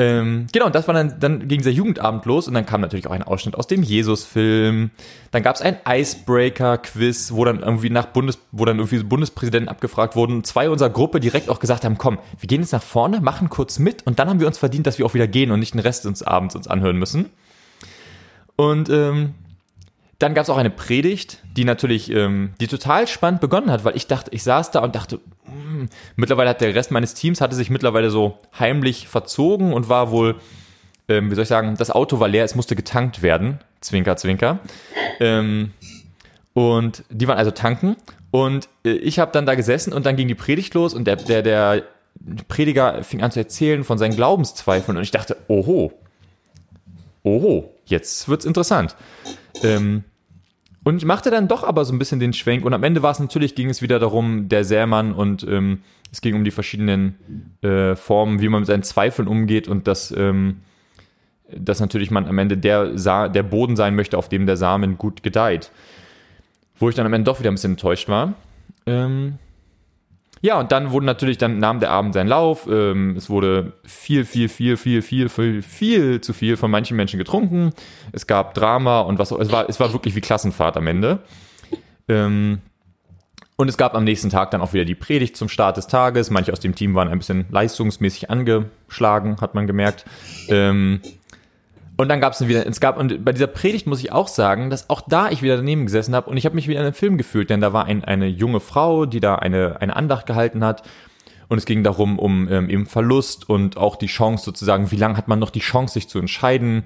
[0.00, 3.06] Ähm, genau, und das war dann, dann ging dieser Jugendabend los und dann kam natürlich
[3.06, 4.92] auch ein Ausschnitt aus dem Jesus-Film.
[5.30, 10.16] Dann gab es ein Icebreaker-Quiz, wo dann irgendwie nach Bundes, wo dann irgendwie Bundespräsidenten abgefragt
[10.16, 10.42] wurden.
[10.42, 13.78] Zwei unserer Gruppe direkt auch gesagt haben, komm, wir gehen jetzt nach vorne, machen kurz
[13.78, 15.80] mit und dann haben wir uns verdient, dass wir auch wieder gehen und nicht den
[15.80, 17.26] Rest des Abends uns anhören müssen.
[18.56, 19.34] Und ähm,
[20.18, 23.96] dann gab es auch eine Predigt, die natürlich, ähm, die total spannend begonnen hat, weil
[23.96, 25.20] ich dachte, ich saß da und dachte,
[26.16, 30.36] mittlerweile hat der Rest meines Teams hatte sich mittlerweile so heimlich verzogen und war wohl,
[31.08, 33.60] ähm, wie soll ich sagen, das Auto war leer, es musste getankt werden.
[33.80, 34.58] Zwinker, zwinker.
[35.20, 35.72] Ähm,
[36.52, 37.96] und die waren also tanken.
[38.30, 41.16] Und äh, ich habe dann da gesessen und dann ging die Predigt los und der,
[41.16, 41.82] der, der
[42.48, 45.92] Prediger fing an zu erzählen von seinen Glaubenszweifeln und ich dachte, oho,
[47.22, 48.94] oho, jetzt wird's interessant.
[49.62, 50.04] Ähm,
[50.82, 53.10] und ich machte dann doch aber so ein bisschen den Schwenk und am Ende war
[53.10, 55.80] es natürlich, ging es wieder darum, der Sämann und ähm,
[56.12, 57.16] es ging um die verschiedenen
[57.62, 60.60] äh, Formen, wie man mit seinen Zweifeln umgeht und dass, ähm,
[61.54, 64.98] dass natürlich man am Ende der, Sa der Boden sein möchte, auf dem der Samen
[64.98, 65.70] gut gedeiht.
[66.78, 68.34] Wo ich dann am Ende doch wieder ein bisschen enttäuscht war.
[68.86, 69.34] Ähm,
[70.42, 72.66] ja, und dann wurde natürlich, dann nahm der Abend seinen Lauf.
[72.70, 77.18] Ähm, es wurde viel, viel, viel, viel, viel, viel, viel zu viel von manchen Menschen
[77.18, 77.72] getrunken.
[78.12, 79.38] Es gab Drama und was auch.
[79.38, 81.18] Es war, es war wirklich wie Klassenfahrt am Ende.
[82.08, 82.60] Ähm,
[83.56, 86.30] und es gab am nächsten Tag dann auch wieder die Predigt zum Start des Tages.
[86.30, 90.06] Manche aus dem Team waren ein bisschen leistungsmäßig angeschlagen, hat man gemerkt.
[90.48, 91.02] Ähm,
[92.00, 94.70] und dann gab es wieder, es gab, und bei dieser Predigt muss ich auch sagen,
[94.70, 96.94] dass auch da ich wieder daneben gesessen habe und ich habe mich wieder in einem
[96.94, 100.64] Film gefühlt, denn da war ein, eine junge Frau, die da eine, eine Andacht gehalten
[100.64, 100.82] hat.
[101.48, 105.18] Und es ging darum, um ähm, eben Verlust und auch die Chance sozusagen, wie lange
[105.18, 106.84] hat man noch die Chance, sich zu entscheiden.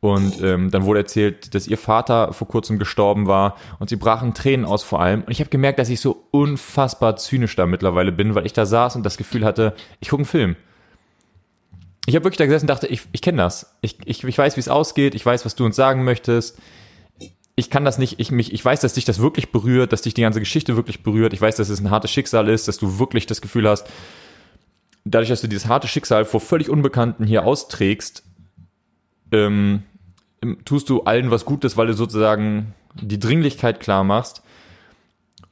[0.00, 4.32] Und ähm, dann wurde erzählt, dass ihr Vater vor kurzem gestorben war und sie brachen
[4.32, 5.20] Tränen aus vor allem.
[5.20, 8.64] Und ich habe gemerkt, dass ich so unfassbar zynisch da mittlerweile bin, weil ich da
[8.64, 10.56] saß und das Gefühl hatte, ich gucke einen Film.
[12.06, 13.74] Ich habe wirklich da gesessen und dachte, ich, ich kenne das.
[13.80, 15.14] Ich, ich, ich weiß, wie es ausgeht.
[15.14, 16.58] Ich weiß, was du uns sagen möchtest.
[17.56, 20.14] Ich kann das nicht, ich, mich, ich weiß, dass dich das wirklich berührt, dass dich
[20.14, 21.32] die ganze Geschichte wirklich berührt.
[21.32, 23.88] Ich weiß, dass es ein hartes Schicksal ist, dass du wirklich das Gefühl hast,
[25.04, 28.22] dadurch, dass du dieses harte Schicksal vor völlig Unbekannten hier austrägst,
[29.32, 29.82] ähm,
[30.64, 34.42] tust du allen was Gutes, weil du sozusagen die Dringlichkeit klar machst.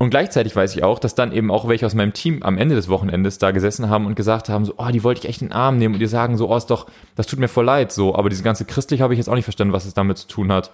[0.04, 2.74] Und gleichzeitig weiß ich auch, dass dann eben auch welche aus meinem Team am Ende
[2.74, 5.48] des Wochenendes da gesessen haben und gesagt haben, so, oh, die wollte ich echt in
[5.48, 7.90] den Arm nehmen und die sagen so, oh, ist doch, das tut mir voll leid,
[7.90, 10.28] so, aber diese ganze christlich habe ich jetzt auch nicht verstanden, was es damit zu
[10.28, 10.72] tun hat.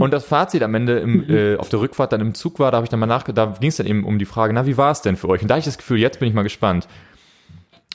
[0.00, 2.78] Und das Fazit am Ende im, äh, auf der Rückfahrt dann im Zug war, da
[2.78, 4.76] habe ich dann mal nachgedacht, da ging es dann eben um die Frage, na, wie
[4.76, 5.40] war es denn für euch?
[5.42, 6.88] Und da habe ich das Gefühl, jetzt bin ich mal gespannt.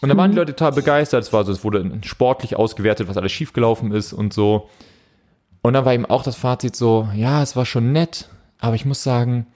[0.01, 3.17] Und da waren die Leute total begeistert, es war so, es wurde sportlich ausgewertet, was
[3.17, 4.69] alles schiefgelaufen ist und so.
[5.63, 8.29] Und dann war eben auch das Fazit so, ja, es war schon nett,
[8.65, 9.47] aber ich muss sagen,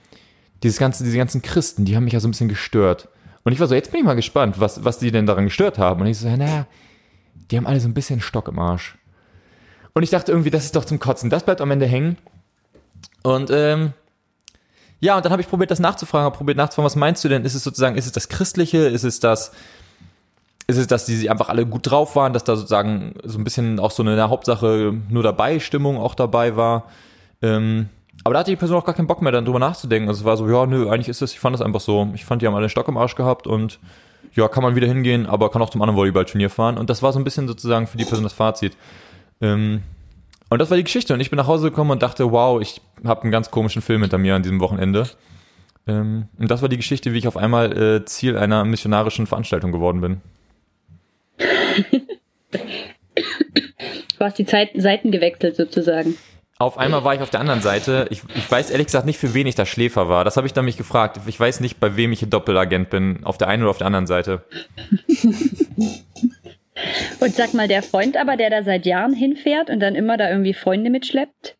[0.64, 3.10] dieses ganze, diese ganzen Christen, die haben mich ja so ein bisschen gestört.
[3.44, 5.78] Und ich war so, jetzt bin ich mal gespannt, was, was die denn daran gestört
[5.78, 6.02] haben.
[6.02, 6.68] Und ich so, naja,
[7.50, 8.98] die haben alle so ein bisschen Stock im Arsch.
[9.94, 11.30] Und ich dachte irgendwie, das ist doch zum Kotzen.
[11.30, 12.18] Das bleibt am Ende hängen.
[13.24, 13.94] Und ähm,
[15.00, 17.46] ja, und dann habe ich probiert, das nachzufragen, habe probiert nachzufragen, was meinst du denn?
[17.46, 18.80] Ist es sozusagen, ist es das Christliche?
[18.80, 19.52] Ist es das,
[20.68, 23.80] ist es, dass die einfach alle gut drauf waren, dass da sozusagen so ein bisschen
[23.80, 26.90] auch so eine, eine Hauptsache nur dabei Stimmung auch dabei war?
[27.42, 27.90] Ähm,
[28.24, 30.10] aber da hatte die Person auch gar keinen Bock mehr, dann drüber nachzudenken.
[30.10, 32.10] Also es war so, ja, nö, eigentlich ist das, ich fand das einfach so.
[32.14, 33.80] Ich fand, die haben alle einen Stock im Arsch gehabt und
[34.34, 36.78] ja, kann man wieder hingehen, aber kann auch zum anderen Volleyballturnier fahren.
[36.78, 38.76] Und das war so ein bisschen sozusagen für die Person das Fazit.
[39.42, 39.84] Ähm,
[40.50, 41.14] und das war die Geschichte.
[41.14, 44.02] Und ich bin nach Hause gekommen und dachte, wow, ich habe einen ganz komischen Film
[44.02, 45.08] hinter mir an diesem Wochenende.
[45.88, 49.72] Ähm, und das war die Geschichte, wie ich auf einmal äh, Ziel einer missionarischen Veranstaltung
[49.72, 50.22] geworden bin.
[54.20, 56.18] Du hast die Zeit, Seiten gewechselt sozusagen.
[56.60, 58.08] Auf einmal war ich auf der anderen Seite.
[58.10, 60.26] Ich, ich weiß ehrlich gesagt nicht, für wen ich da Schläfer war.
[60.26, 61.20] Das habe ich dann mich gefragt.
[61.26, 63.24] Ich weiß nicht, bei wem ich Doppelagent bin.
[63.24, 64.44] Auf der einen oder auf der anderen Seite.
[67.20, 70.30] und sag mal, der Freund aber, der da seit Jahren hinfährt und dann immer da
[70.30, 71.56] irgendwie Freunde mitschleppt,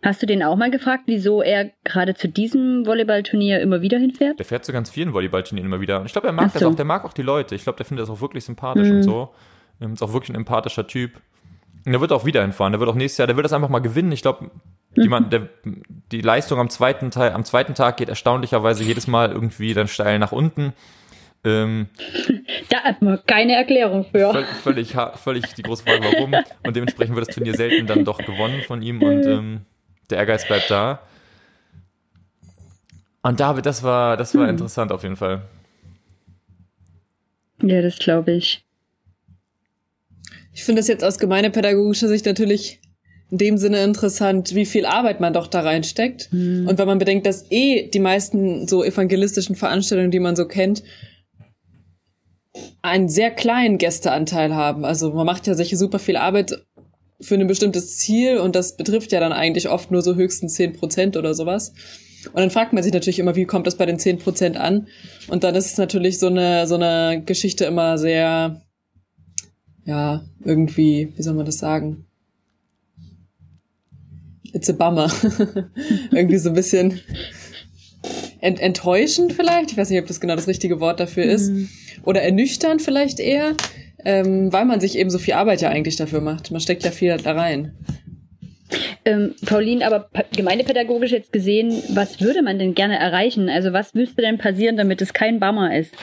[0.00, 4.38] Hast du den auch mal gefragt, wieso er gerade zu diesem Volleyballturnier immer wieder hinfährt?
[4.38, 5.98] Der fährt zu ganz vielen Volleyballturnieren immer wieder.
[5.98, 6.58] Und ich glaube, er mag so.
[6.60, 6.76] das auch.
[6.76, 7.56] Der mag auch die Leute.
[7.56, 8.96] Ich glaube, der findet das auch wirklich sympathisch mhm.
[8.98, 9.34] und so.
[9.80, 11.20] Er ist auch wirklich ein empathischer Typ.
[11.88, 12.74] Und der wird auch wieder hinfahren.
[12.74, 14.12] Der wird auch nächstes Jahr, der wird das einfach mal gewinnen.
[14.12, 14.50] Ich glaube,
[14.96, 15.82] die, mhm.
[16.12, 20.18] die Leistung am zweiten, Teil, am zweiten Tag geht erstaunlicherweise jedes Mal irgendwie dann steil
[20.18, 20.74] nach unten.
[21.44, 21.88] Ähm,
[22.68, 24.32] da hat man keine Erklärung für.
[24.32, 24.48] Völlig,
[24.92, 26.34] völlig, völlig die große Frage, warum.
[26.62, 29.00] Und dementsprechend wird das Turnier selten dann doch gewonnen von ihm.
[29.00, 29.60] Und ähm,
[30.10, 31.00] der Ehrgeiz bleibt da.
[33.22, 34.50] Und David, das war, das war hm.
[34.50, 35.40] interessant auf jeden Fall.
[37.62, 38.62] Ja, das glaube ich.
[40.58, 42.80] Ich finde es jetzt aus gemeindepädagogischer Sicht natürlich
[43.30, 46.32] in dem Sinne interessant, wie viel Arbeit man doch da reinsteckt.
[46.32, 46.66] Hm.
[46.66, 50.82] Und wenn man bedenkt, dass eh die meisten so evangelistischen Veranstaltungen, die man so kennt,
[52.82, 54.84] einen sehr kleinen Gästeanteil haben.
[54.84, 56.60] Also man macht ja solche super viel Arbeit
[57.20, 60.72] für ein bestimmtes Ziel und das betrifft ja dann eigentlich oft nur so höchstens zehn
[60.72, 61.72] Prozent oder sowas.
[62.32, 64.88] Und dann fragt man sich natürlich immer, wie kommt das bei den zehn Prozent an?
[65.28, 68.60] Und dann ist es natürlich so eine, so eine Geschichte immer sehr,
[69.88, 72.04] ja, irgendwie, wie soll man das sagen?
[74.52, 75.10] It's a bummer.
[76.10, 77.00] irgendwie so ein bisschen
[78.40, 79.72] ent enttäuschend vielleicht.
[79.72, 81.50] Ich weiß nicht, ob das genau das richtige Wort dafür ist.
[81.50, 81.68] Mhm.
[82.04, 83.56] Oder ernüchternd vielleicht eher
[84.04, 86.50] ähm, weil man sich eben so viel Arbeit ja eigentlich dafür macht.
[86.50, 87.74] Man steckt ja viel da rein.
[89.04, 93.48] Ähm, Pauline, aber gemeindepädagogisch jetzt gesehen, was würde man denn gerne erreichen?
[93.48, 95.94] Also was müsste denn passieren, damit es kein Bummer ist?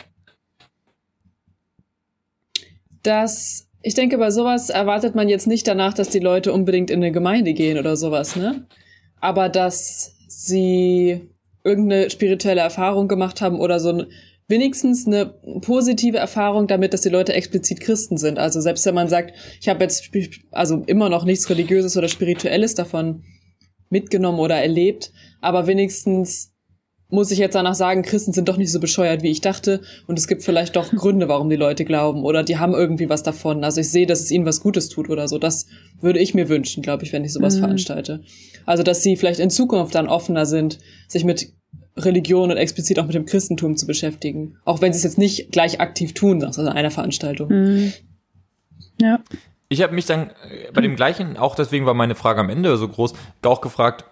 [3.03, 7.03] Das, ich denke, bei sowas erwartet man jetzt nicht danach, dass die Leute unbedingt in
[7.03, 8.65] eine Gemeinde gehen oder sowas, ne?
[9.21, 11.29] Aber dass sie
[11.63, 14.07] irgendeine spirituelle Erfahrung gemacht haben oder so ein
[14.47, 15.27] wenigstens eine
[15.61, 18.39] positive Erfahrung damit, dass die Leute explizit Christen sind.
[18.39, 20.09] Also selbst wenn man sagt, ich habe jetzt
[20.49, 23.23] also immer noch nichts Religiöses oder Spirituelles davon
[23.91, 25.11] mitgenommen oder erlebt,
[25.41, 26.55] aber wenigstens
[27.10, 29.82] muss ich jetzt danach sagen, Christen sind doch nicht so bescheuert, wie ich dachte.
[30.08, 32.24] Und es gibt vielleicht doch Gründe, warum die Leute glauben.
[32.24, 33.64] Oder die haben irgendwie was davon.
[33.64, 35.38] Also ich sehe, dass es ihnen was Gutes tut oder so.
[35.38, 35.68] Das
[36.01, 37.60] würde ich mir wünschen, glaube ich, wenn ich sowas mhm.
[37.60, 38.22] veranstalte.
[38.66, 41.53] Also, dass sie vielleicht in Zukunft dann offener sind, sich mit
[41.97, 44.58] Religion und explizit auch mit dem Christentum zu beschäftigen.
[44.66, 47.49] Auch wenn sie es jetzt nicht gleich aktiv tun, also in einer Veranstaltung.
[47.49, 47.93] Mhm.
[48.99, 49.20] Ja.
[49.70, 52.76] Ich habe mich dann äh, bei dem gleichen, auch deswegen war meine Frage am Ende
[52.78, 54.06] so groß, auch gefragt,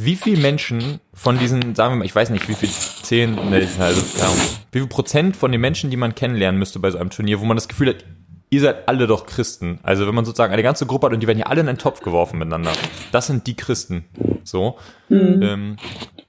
[0.00, 3.66] wie viele Menschen von diesen, sagen wir mal, ich weiß nicht, wie viel, zehn, ne,
[3.80, 4.30] also, ja,
[4.70, 7.44] wie viel Prozent von den Menschen, die man kennenlernen müsste bei so einem Turnier, wo
[7.44, 8.04] man das Gefühl hat,
[8.50, 9.80] ihr seid alle doch Christen.
[9.82, 11.78] Also wenn man sozusagen eine ganze Gruppe hat und die werden hier alle in einen
[11.78, 12.72] Topf geworfen miteinander.
[13.12, 14.04] Das sind die Christen.
[14.44, 14.78] So.
[15.08, 15.42] Mhm.
[15.42, 15.76] Ähm,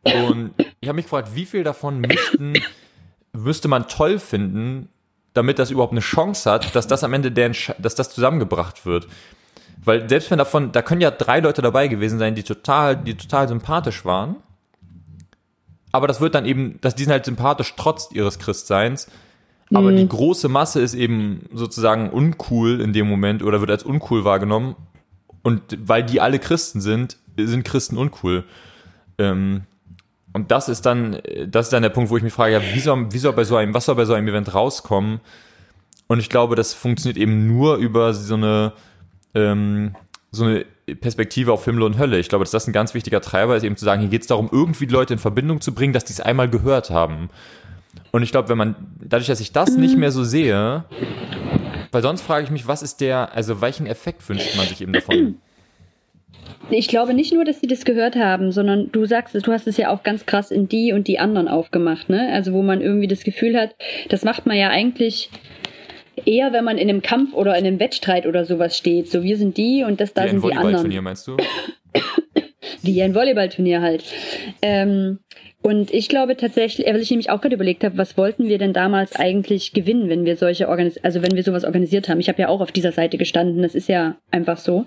[0.04, 2.54] und ich habe mich gefragt, wie viel davon müssten,
[3.34, 4.90] müsste man toll finden,
[5.34, 9.08] damit das überhaupt eine Chance hat, dass das am Ende der, dass das zusammengebracht wird.
[9.84, 13.16] Weil selbst wenn davon, da können ja drei Leute dabei gewesen sein, die total, die
[13.16, 14.36] total sympathisch waren.
[15.92, 19.08] Aber das wird dann eben, dass die sind halt sympathisch trotz ihres Christseins.
[19.74, 19.98] Aber mhm.
[19.98, 24.76] die große Masse ist eben sozusagen uncool in dem Moment oder wird als uncool wahrgenommen.
[25.44, 28.44] Und weil die alle Christen sind, sind Christen uncool.
[29.18, 29.64] Ähm,
[30.34, 32.80] und das ist dann, das ist dann der Punkt, wo ich mich frage, ja, wie
[32.80, 35.22] soll, wie soll bei so einem, was soll bei so einem Event rauskommen?
[36.08, 38.74] Und ich glaube, das funktioniert eben nur über so eine,
[39.36, 39.96] ähm,
[40.32, 40.66] so eine
[40.96, 42.20] Perspektive auf Himmel und Hölle.
[42.20, 44.28] Ich glaube, dass das ein ganz wichtiger Treiber ist, eben zu sagen, hier geht es
[44.28, 47.30] darum, irgendwie die Leute in Verbindung zu bringen, dass die es einmal gehört haben.
[48.12, 50.84] Und ich glaube, wenn man, dadurch, dass ich das nicht mehr so sehe,
[51.92, 54.94] weil sonst frage ich mich, was ist der, also welchen Effekt wünscht man sich eben
[54.94, 55.40] davon?
[56.72, 59.66] Ich glaube nicht nur, dass sie das gehört haben, sondern du sagst es, du hast
[59.66, 62.32] es ja auch ganz krass in die und die anderen aufgemacht, ne?
[62.32, 63.76] Also wo man irgendwie das Gefühl hat,
[64.10, 65.32] das macht man ja eigentlich
[66.26, 69.10] eher, wenn man in einem Kampf oder in einem Wettstreit oder sowas steht.
[69.10, 70.82] So, wir sind die und das da Wie sind die anderen.
[70.82, 71.38] Turnier meinst du?
[72.82, 74.04] Wie ein Volleyballturnier halt.
[74.62, 75.20] Ähm,
[75.62, 78.72] und ich glaube tatsächlich, weil ich nämlich auch gerade überlegt habe, was wollten wir denn
[78.72, 82.20] damals eigentlich gewinnen, wenn wir solche Organis also wenn wir sowas organisiert haben.
[82.20, 84.86] Ich habe ja auch auf dieser Seite gestanden, das ist ja einfach so.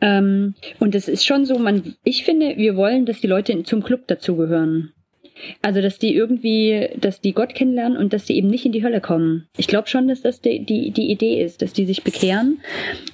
[0.00, 3.82] Ähm, und es ist schon so, man, ich finde, wir wollen, dass die Leute zum
[3.82, 4.92] Club dazugehören.
[5.62, 8.82] Also, dass die irgendwie, dass die Gott kennenlernen und dass die eben nicht in die
[8.82, 9.46] Hölle kommen.
[9.56, 12.60] Ich glaube schon, dass das die, die, die Idee ist, dass die sich bekehren.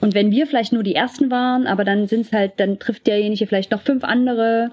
[0.00, 3.06] Und wenn wir vielleicht nur die Ersten waren, aber dann sind es halt, dann trifft
[3.06, 4.72] derjenige vielleicht noch fünf andere.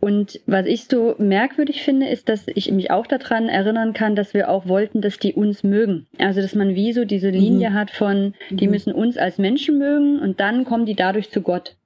[0.00, 4.32] Und was ich so merkwürdig finde, ist, dass ich mich auch daran erinnern kann, dass
[4.32, 6.06] wir auch wollten, dass die uns mögen.
[6.18, 7.74] Also, dass man wie so diese Linie mhm.
[7.74, 8.72] hat von, die mhm.
[8.72, 11.76] müssen uns als Menschen mögen und dann kommen die dadurch zu Gott.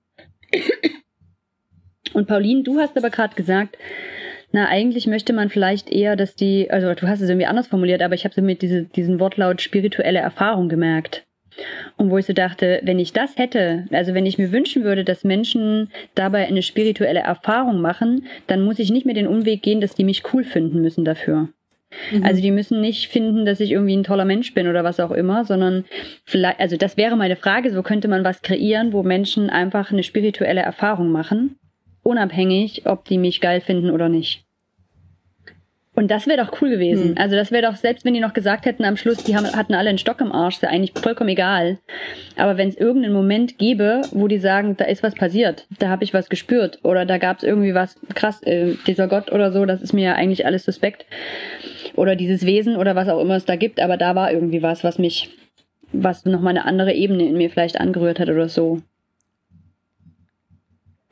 [2.12, 3.76] Und Pauline, du hast aber gerade gesagt,
[4.54, 8.00] na, eigentlich möchte man vielleicht eher, dass die, also du hast es irgendwie anders formuliert,
[8.02, 11.24] aber ich habe so mit diese, diesen Wortlaut spirituelle Erfahrung gemerkt.
[11.96, 15.02] Und wo ich so dachte, wenn ich das hätte, also wenn ich mir wünschen würde,
[15.02, 19.80] dass Menschen dabei eine spirituelle Erfahrung machen, dann muss ich nicht mehr den Umweg gehen,
[19.80, 21.48] dass die mich cool finden müssen dafür.
[22.12, 22.24] Mhm.
[22.24, 25.10] Also die müssen nicht finden, dass ich irgendwie ein toller Mensch bin oder was auch
[25.10, 25.84] immer, sondern
[26.24, 30.04] vielleicht, also das wäre meine Frage, so könnte man was kreieren, wo Menschen einfach eine
[30.04, 31.56] spirituelle Erfahrung machen,
[32.04, 34.43] unabhängig, ob die mich geil finden oder nicht.
[35.96, 37.10] Und das wäre doch cool gewesen.
[37.10, 37.18] Mhm.
[37.18, 39.74] Also das wäre doch, selbst wenn die noch gesagt hätten am Schluss, die haben, hatten
[39.74, 41.78] alle einen Stock im Arsch, ist ja eigentlich vollkommen egal.
[42.36, 46.02] Aber wenn es irgendeinen Moment gäbe, wo die sagen, da ist was passiert, da habe
[46.02, 49.64] ich was gespürt oder da gab es irgendwie was krass, äh, dieser Gott oder so,
[49.66, 51.06] das ist mir ja eigentlich alles suspekt.
[51.94, 54.82] Oder dieses Wesen oder was auch immer es da gibt, aber da war irgendwie was,
[54.82, 55.30] was mich,
[55.92, 58.82] was nochmal eine andere Ebene in mir vielleicht angerührt hat oder so.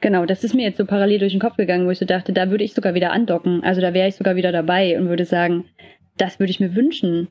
[0.03, 2.33] Genau, das ist mir jetzt so parallel durch den Kopf gegangen, wo ich so dachte,
[2.33, 3.63] da würde ich sogar wieder andocken.
[3.63, 5.65] Also da wäre ich sogar wieder dabei und würde sagen,
[6.19, 7.29] das würde ich mir wünschen,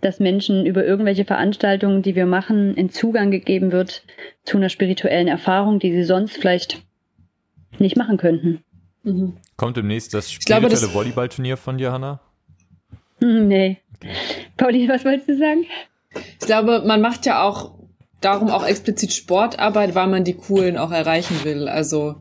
[0.00, 4.02] dass Menschen über irgendwelche Veranstaltungen, die wir machen, in Zugang gegeben wird
[4.42, 6.80] zu einer spirituellen Erfahrung, die sie sonst vielleicht
[7.78, 8.64] nicht machen könnten.
[9.02, 9.34] Mhm.
[9.56, 12.20] Kommt demnächst das spirituelle Volleyballturnier von dir, Hanna?
[13.20, 13.76] Hm, nee.
[13.96, 14.12] Okay.
[14.56, 15.66] Pauline, was wolltest du sagen?
[16.40, 17.77] Ich glaube, man macht ja auch
[18.20, 21.68] darum auch explizit Sportarbeit, weil man die Coolen auch erreichen will.
[21.68, 22.16] Also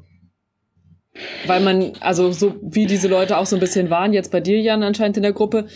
[1.45, 4.59] weil man, also so wie diese Leute auch so ein bisschen waren, jetzt bei dir,
[4.59, 5.67] Jan, anscheinend in der Gruppe,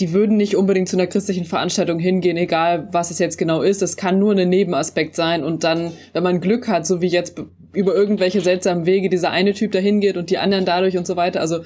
[0.00, 3.82] die würden nicht unbedingt zu einer christlichen Veranstaltung hingehen, egal was es jetzt genau ist.
[3.82, 5.42] Es kann nur ein Nebenaspekt sein.
[5.42, 7.40] Und dann, wenn man Glück hat, so wie jetzt
[7.72, 11.16] über irgendwelche seltsamen Wege dieser eine Typ da hingeht und die anderen dadurch und so
[11.16, 11.60] weiter, also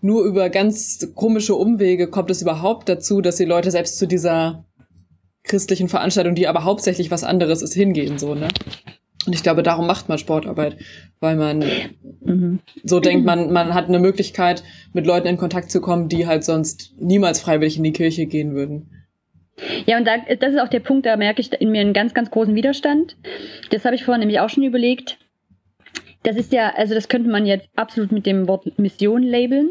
[0.00, 4.64] nur über ganz komische Umwege kommt es überhaupt dazu, dass die Leute selbst zu dieser
[5.44, 8.48] christlichen Veranstaltung, die aber hauptsächlich was anderes ist, hingehen, so, ne?
[9.24, 10.78] Und ich glaube, darum macht man Sportarbeit,
[11.20, 11.64] weil man
[12.24, 12.58] mhm.
[12.82, 16.42] so denkt, man, man hat eine Möglichkeit, mit Leuten in Kontakt zu kommen, die halt
[16.42, 18.90] sonst niemals freiwillig in die Kirche gehen würden.
[19.86, 22.14] Ja, und da, das ist auch der Punkt, da merke ich in mir einen ganz,
[22.14, 23.16] ganz großen Widerstand.
[23.70, 25.18] Das habe ich vorhin nämlich auch schon überlegt.
[26.24, 29.70] Das ist ja, also das könnte man jetzt absolut mit dem Wort Mission labeln.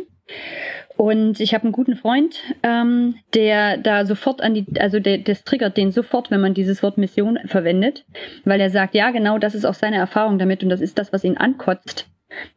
[0.97, 5.43] Und ich habe einen guten Freund, ähm, der da sofort an die, also der, das
[5.43, 8.05] triggert den sofort, wenn man dieses Wort Mission verwendet,
[8.45, 11.11] weil er sagt, ja, genau, das ist auch seine Erfahrung damit und das ist das,
[11.13, 12.07] was ihn ankotzt,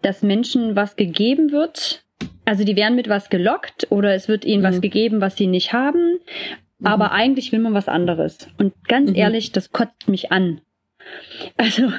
[0.03, 2.05] dass Menschen was gegeben wird,
[2.45, 4.66] also die werden mit was gelockt oder es wird ihnen mhm.
[4.66, 6.18] was gegeben, was sie nicht haben,
[6.78, 6.87] mhm.
[6.87, 8.49] aber eigentlich will man was anderes.
[8.59, 9.16] Und ganz mhm.
[9.16, 10.61] ehrlich, das kotzt mich an.
[11.57, 11.93] Also,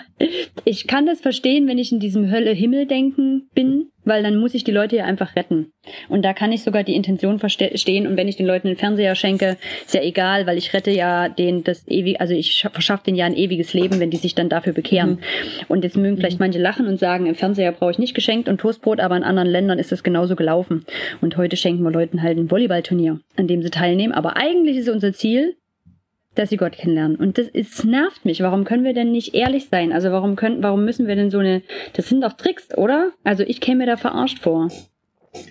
[0.64, 4.72] ich kann das verstehen, wenn ich in diesem Hölle-Himmel-Denken bin, weil dann muss ich die
[4.72, 5.72] Leute ja einfach retten.
[6.10, 8.08] Und da kann ich sogar die Intention verstehen.
[8.08, 11.28] Und wenn ich den Leuten den Fernseher schenke, ist ja egal, weil ich rette ja
[11.28, 14.50] den das ewig, also ich verschaffe denen ja ein ewiges Leben, wenn die sich dann
[14.50, 15.12] dafür bekehren.
[15.12, 15.20] Mhm.
[15.68, 16.46] Und jetzt mögen vielleicht mhm.
[16.46, 19.50] manche lachen und sagen, im Fernseher brauche ich nicht geschenkt und Toastbrot, aber in anderen
[19.50, 20.86] Ländern ist das genauso gelaufen.
[21.22, 24.14] Und heute schenken wir Leuten halt ein Volleyballturnier, an dem sie teilnehmen.
[24.14, 25.56] Aber eigentlich ist unser Ziel,
[26.36, 27.18] dass sie Gott kennenlernen.
[27.18, 28.42] Und das ist, nervt mich.
[28.42, 29.92] Warum können wir denn nicht ehrlich sein?
[29.92, 31.64] Also warum können, warum müssen wir denn so eine,
[31.94, 33.12] das sind doch Tricks, oder?
[33.24, 34.70] Also ich käme mir da verarscht vor.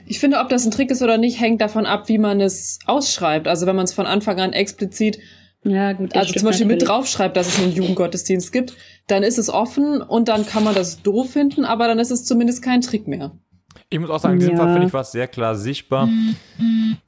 [0.07, 2.79] Ich finde, ob das ein Trick ist oder nicht, hängt davon ab, wie man es
[2.87, 3.49] ausschreibt.
[3.49, 5.19] Also wenn man es von Anfang an explizit,
[5.63, 6.83] ja, gut, also zum Beispiel natürlich.
[6.83, 8.75] mit draufschreibt, dass es einen Jugendgottesdienst gibt,
[9.07, 12.25] dann ist es offen und dann kann man das doof finden, aber dann ist es
[12.25, 13.33] zumindest kein Trick mehr.
[13.89, 14.61] Ich muss auch sagen, in diesem ja.
[14.61, 16.09] Fall finde ich was sehr klar sichtbar.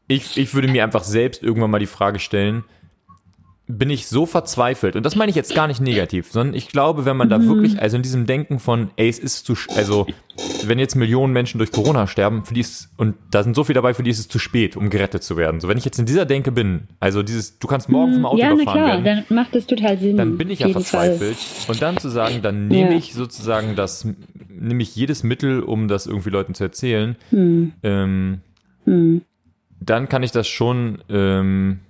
[0.09, 2.65] Ich, ich würde mir einfach selbst irgendwann mal die Frage stellen,
[3.69, 4.95] bin ich so verzweifelt.
[4.95, 7.49] Und das meine ich jetzt gar nicht negativ, sondern ich glaube, wenn man da mhm.
[7.49, 10.07] wirklich, also in diesem Denken von, ey, es ist zu, also
[10.65, 13.75] wenn jetzt Millionen Menschen durch Corona sterben, für die ist, und da sind so viele
[13.75, 15.61] dabei, für die ist es zu spät, um gerettet zu werden.
[15.61, 18.39] So, wenn ich jetzt in dieser Denke bin, also dieses, du kannst morgen vom Auto
[18.39, 20.17] ja, überfahren klar, werden, dann macht das total Sinn.
[20.17, 21.37] Dann bin ich ja verzweifelt.
[21.37, 21.75] Fall.
[21.75, 22.97] Und dann zu sagen, dann nehme ja.
[22.99, 24.07] ich sozusagen das,
[24.49, 27.73] nehme ich jedes Mittel, um das irgendwie Leuten zu erzählen, mhm.
[27.83, 28.39] Ähm,
[28.85, 29.23] mhm.
[29.81, 31.81] dann kann ich das schon, ähm,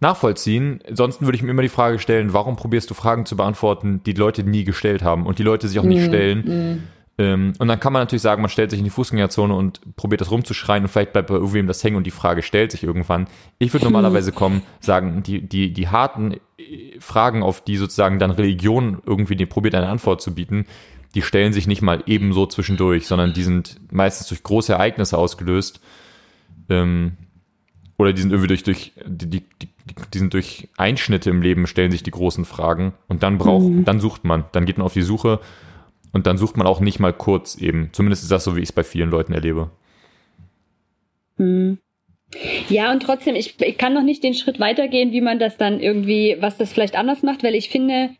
[0.00, 0.80] nachvollziehen.
[0.88, 4.14] Ansonsten würde ich mir immer die Frage stellen, warum probierst du Fragen zu beantworten, die,
[4.14, 6.38] die Leute nie gestellt haben und die Leute sich auch nicht mm, stellen.
[6.38, 6.82] Mm.
[7.18, 10.20] Ähm, und dann kann man natürlich sagen, man stellt sich in die Fußgängerzone und probiert
[10.20, 13.26] das rumzuschreien und vielleicht bleibt bei irgendwem das hängen und die Frage stellt sich irgendwann.
[13.58, 18.30] Ich würde normalerweise kommen, sagen, die, die, die harten äh, Fragen, auf die sozusagen dann
[18.30, 20.66] Religion irgendwie die probiert eine Antwort zu bieten,
[21.14, 25.80] die stellen sich nicht mal ebenso zwischendurch, sondern die sind meistens durch große Ereignisse ausgelöst.
[26.68, 27.16] Ähm,
[27.98, 29.68] oder die sind irgendwie durch, durch, die, die,
[30.14, 33.84] die sind durch Einschnitte im Leben stellen sich die großen Fragen und dann braucht, mhm.
[33.84, 35.40] dann sucht man, dann geht man auf die Suche
[36.12, 37.90] und dann sucht man auch nicht mal kurz eben.
[37.92, 39.70] Zumindest ist das so, wie ich es bei vielen Leuten erlebe.
[41.36, 41.78] Mhm.
[42.68, 45.80] Ja, und trotzdem, ich, ich kann noch nicht den Schritt weitergehen, wie man das dann
[45.80, 48.10] irgendwie, was das vielleicht anders macht, weil ich finde,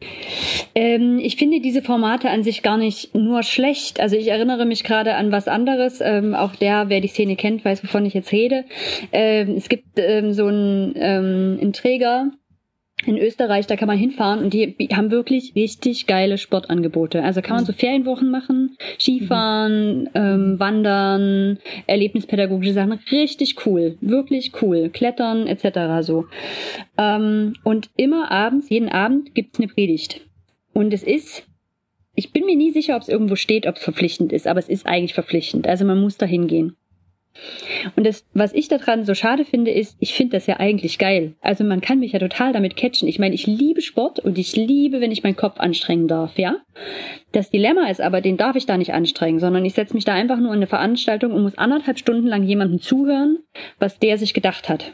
[0.75, 4.01] ähm, ich finde diese Formate an sich gar nicht nur schlecht.
[4.01, 6.01] Also ich erinnere mich gerade an was anderes.
[6.01, 8.65] Ähm, auch der, wer die Szene kennt, weiß, wovon ich jetzt rede.
[9.13, 12.31] Ähm, es gibt ähm, so einen, ähm, einen Träger,
[13.07, 17.23] in Österreich, da kann man hinfahren und die haben wirklich richtig geile Sportangebote.
[17.23, 20.09] Also kann man so Ferienwochen machen, Skifahren, mhm.
[20.15, 26.05] ähm, Wandern, erlebnispädagogische Sachen, richtig cool, wirklich cool, Klettern etc.
[26.05, 26.27] so.
[26.97, 30.21] Ähm, und immer abends, jeden Abend gibt's eine Predigt.
[30.73, 31.45] Und es ist,
[32.17, 34.69] ich bin mir nie sicher, ob es irgendwo steht, ob es verpflichtend ist, aber es
[34.69, 35.69] ist eigentlich verpflichtend.
[35.69, 36.77] Also man muss da hingehen.
[37.97, 41.35] Und das, was ich daran so schade finde, ist, ich finde das ja eigentlich geil.
[41.41, 43.09] Also man kann mich ja total damit catchen.
[43.09, 46.57] Ich meine, ich liebe Sport und ich liebe, wenn ich meinen Kopf anstrengen darf, ja.
[47.33, 50.15] Das Dilemma ist aber, den darf ich da nicht anstrengen, sondern ich setze mich da
[50.15, 53.39] einfach nur in eine Veranstaltung und muss anderthalb Stunden lang jemandem zuhören,
[53.79, 54.93] was der sich gedacht hat.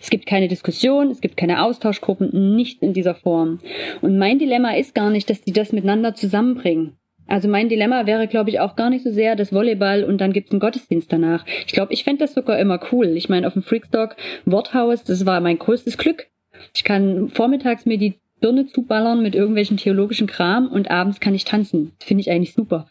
[0.00, 3.60] Es gibt keine Diskussion, es gibt keine Austauschgruppen, nicht in dieser Form.
[4.00, 6.96] Und mein Dilemma ist gar nicht, dass die das miteinander zusammenbringen.
[7.28, 10.32] Also mein Dilemma wäre, glaube ich, auch gar nicht so sehr das Volleyball und dann
[10.32, 11.44] gibt's einen Gottesdienst danach.
[11.66, 13.16] Ich glaube, ich fände das sogar immer cool.
[13.16, 16.26] Ich meine, auf dem Freakstock Worthaus, das war mein größtes Glück.
[16.74, 21.44] Ich kann vormittags mir die Birne zuballern mit irgendwelchen theologischen Kram und abends kann ich
[21.44, 21.92] tanzen.
[22.00, 22.86] Finde ich eigentlich super.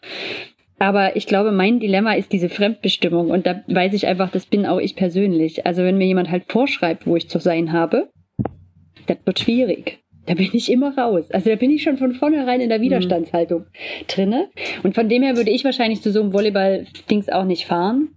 [0.78, 4.66] Aber ich glaube, mein Dilemma ist diese Fremdbestimmung und da weiß ich einfach, das bin
[4.66, 5.64] auch ich persönlich.
[5.64, 8.08] Also wenn mir jemand halt vorschreibt, wo ich zu sein habe,
[9.06, 11.30] das wird schwierig da bin ich immer raus.
[11.30, 12.84] Also da bin ich schon von vornherein in der mhm.
[12.84, 14.06] Widerstandshaltung mhm.
[14.08, 14.48] drinne.
[14.82, 18.08] Und von dem her würde ich wahrscheinlich zu so einem Volleyball-Dings auch nicht fahren.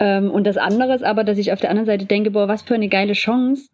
[0.00, 2.62] Ähm, und das andere ist aber, dass ich auf der anderen Seite denke, boah, was
[2.62, 3.68] für eine geile Chance.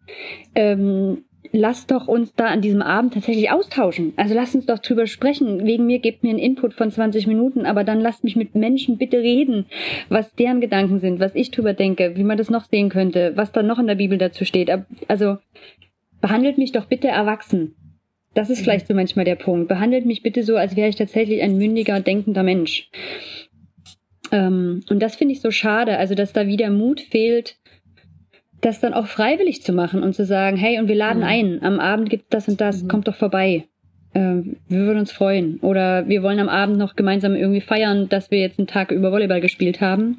[0.55, 4.13] Ähm, lasst doch uns da an diesem Abend tatsächlich austauschen.
[4.17, 5.65] Also lasst uns doch drüber sprechen.
[5.65, 8.97] Wegen mir gebt mir einen Input von 20 Minuten, aber dann lasst mich mit Menschen
[8.97, 9.65] bitte reden,
[10.09, 13.51] was deren Gedanken sind, was ich drüber denke, wie man das noch sehen könnte, was
[13.51, 14.69] da noch in der Bibel dazu steht.
[15.07, 15.37] Also
[16.25, 17.75] behandelt mich doch bitte erwachsen.
[18.33, 18.63] Das ist mhm.
[18.63, 19.67] vielleicht so manchmal der Punkt.
[19.67, 22.89] Behandelt mich bitte so, als wäre ich tatsächlich ein mündiger, denkender Mensch.
[24.31, 27.57] Ähm, und das finde ich so schade, also dass da wieder Mut fehlt,
[28.59, 31.27] das dann auch freiwillig zu machen und zu sagen, hey, und wir laden mhm.
[31.27, 32.87] ein, am Abend gibt das und das, mhm.
[32.87, 33.65] kommt doch vorbei.
[34.15, 35.59] Ähm, wir würden uns freuen.
[35.59, 39.11] Oder wir wollen am Abend noch gemeinsam irgendwie feiern, dass wir jetzt einen Tag über
[39.11, 40.17] Volleyball gespielt haben.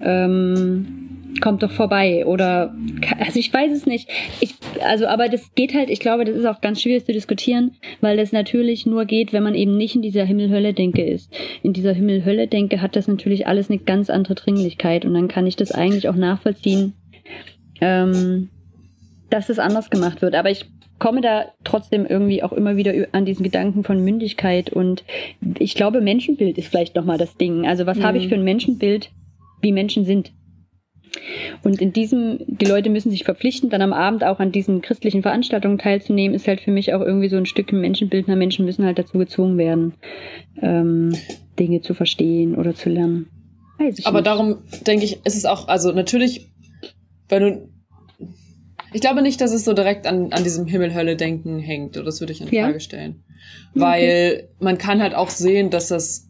[0.00, 1.09] Ähm,
[1.40, 2.74] kommt doch vorbei oder
[3.18, 4.08] also ich weiß es nicht.
[4.40, 4.54] Ich,
[4.84, 8.16] also aber das geht halt, ich glaube, das ist auch ganz schwierig zu diskutieren, weil
[8.16, 11.32] das natürlich nur geht, wenn man eben nicht in dieser Himmel-Hölle-Denke ist.
[11.62, 15.56] In dieser Himmel-Hölle-Denke hat das natürlich alles eine ganz andere Dringlichkeit und dann kann ich
[15.56, 16.94] das eigentlich auch nachvollziehen,
[17.80, 18.48] ähm,
[19.30, 20.34] dass es anders gemacht wird.
[20.34, 20.66] Aber ich
[20.98, 25.04] komme da trotzdem irgendwie auch immer wieder an diesen Gedanken von Mündigkeit und
[25.58, 27.66] ich glaube, Menschenbild ist vielleicht nochmal das Ding.
[27.66, 28.04] Also was mhm.
[28.04, 29.10] habe ich für ein Menschenbild,
[29.62, 30.32] wie Menschen sind?
[31.62, 35.22] Und in diesem, die Leute müssen sich verpflichten, dann am Abend auch an diesen christlichen
[35.22, 38.36] Veranstaltungen teilzunehmen, ist halt für mich auch irgendwie so ein Stück Menschenbildner.
[38.36, 39.94] Menschen müssen halt dazu gezwungen werden,
[40.62, 41.14] ähm,
[41.58, 43.26] Dinge zu verstehen oder zu lernen.
[44.04, 44.26] Aber nicht.
[44.26, 46.50] darum denke ich, ist es auch, also natürlich,
[47.28, 47.68] wenn du
[48.92, 51.96] ich glaube nicht, dass es so direkt an, an diesem Himmel-Hölle-Denken hängt.
[51.96, 52.80] Oder das würde ich in Frage ja.
[52.80, 53.22] stellen.
[53.74, 54.48] Weil okay.
[54.58, 56.28] man kann halt auch sehen, dass das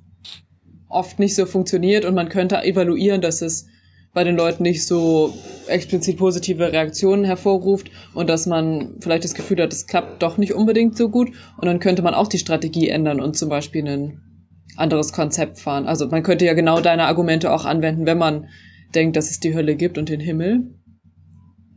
[0.88, 3.68] oft nicht so funktioniert und man könnte evaluieren, dass es
[4.12, 5.32] bei den Leuten nicht so
[5.68, 10.52] explizit positive Reaktionen hervorruft und dass man vielleicht das Gefühl hat, es klappt doch nicht
[10.52, 11.30] unbedingt so gut.
[11.58, 14.20] Und dann könnte man auch die Strategie ändern und zum Beispiel ein
[14.76, 15.86] anderes Konzept fahren.
[15.86, 18.48] Also man könnte ja genau deine Argumente auch anwenden, wenn man
[18.94, 20.74] denkt, dass es die Hölle gibt und den Himmel.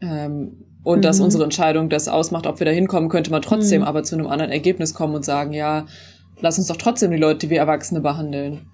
[0.02, 1.02] Ähm, und mhm.
[1.02, 3.88] dass unsere Entscheidung das ausmacht, ob wir da hinkommen, könnte man trotzdem mhm.
[3.88, 5.86] aber zu einem anderen Ergebnis kommen und sagen, ja,
[6.42, 8.68] lass uns doch trotzdem die Leute wie Erwachsene behandeln.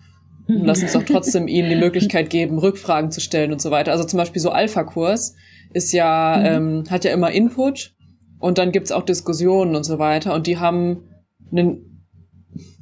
[0.50, 3.92] Und lass uns doch trotzdem ihnen die Möglichkeit geben, Rückfragen zu stellen und so weiter.
[3.92, 5.36] Also zum Beispiel so Alpha-Kurs
[5.74, 6.46] ist ja, mhm.
[6.46, 7.94] ähm, hat ja immer Input
[8.40, 10.34] und dann gibt's auch Diskussionen und so weiter.
[10.34, 11.04] Und die haben
[11.52, 12.06] einen,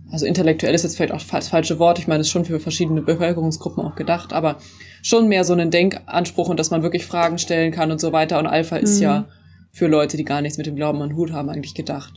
[0.09, 2.59] also intellektuell ist jetzt vielleicht auch das falsche Wort, ich meine, es ist schon für
[2.59, 4.57] verschiedene Bevölkerungsgruppen auch gedacht, aber
[5.01, 8.39] schon mehr so einen Denkanspruch und dass man wirklich Fragen stellen kann und so weiter.
[8.39, 8.83] Und Alpha mhm.
[8.83, 9.27] ist ja
[9.71, 12.13] für Leute, die gar nichts mit dem Glauben an Hut haben, eigentlich gedacht.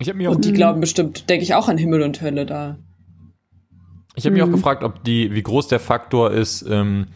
[0.00, 2.46] Ich hab mir auch und die glauben bestimmt, denke ich, auch an Himmel und Hölle
[2.46, 2.78] da.
[4.16, 4.52] Ich habe mich auch mhm.
[4.52, 7.06] gefragt, ob die, wie groß der Faktor ist, ähm,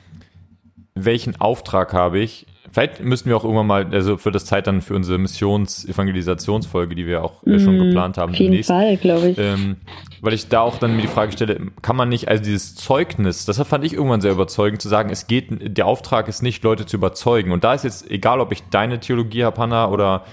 [0.95, 2.47] welchen Auftrag habe ich?
[2.71, 7.07] Vielleicht müssten wir auch irgendwann mal, also für das Zeit dann für unsere Missions-Evangelisationsfolge, die
[7.07, 8.33] wir auch äh, schon mm, geplant haben.
[8.33, 9.39] Auf jeden demnächst, Fall, glaube ich.
[9.39, 9.77] Ähm,
[10.21, 13.47] weil ich da auch dann mir die Frage stelle, kann man nicht, also dieses Zeugnis,
[13.47, 16.85] das fand ich irgendwann sehr überzeugend, zu sagen, es geht, der Auftrag ist nicht, Leute
[16.85, 17.53] zu überzeugen.
[17.53, 20.25] Und da ist jetzt, egal ob ich deine Theologie habe, Hannah, oder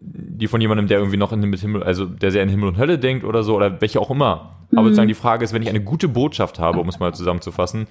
[0.00, 2.78] die von jemandem, der irgendwie noch in den Himmel, also der sehr in Himmel und
[2.78, 4.61] Hölle denkt oder so, oder welche auch immer.
[4.72, 4.86] Aber mhm.
[4.86, 7.86] sozusagen die Frage ist, wenn ich eine gute Botschaft habe, um es mal zusammenzufassen,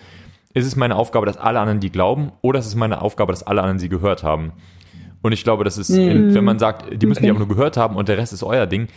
[0.54, 3.44] ist es meine Aufgabe, dass alle anderen die glauben oder ist es meine Aufgabe, dass
[3.44, 4.52] alle anderen sie gehört haben?
[5.22, 6.34] Und ich glaube, das ist, Mhm.
[6.34, 7.28] wenn man sagt, die müssen Okay.
[7.28, 8.88] die aber nur gehört haben und der Rest ist euer Ding,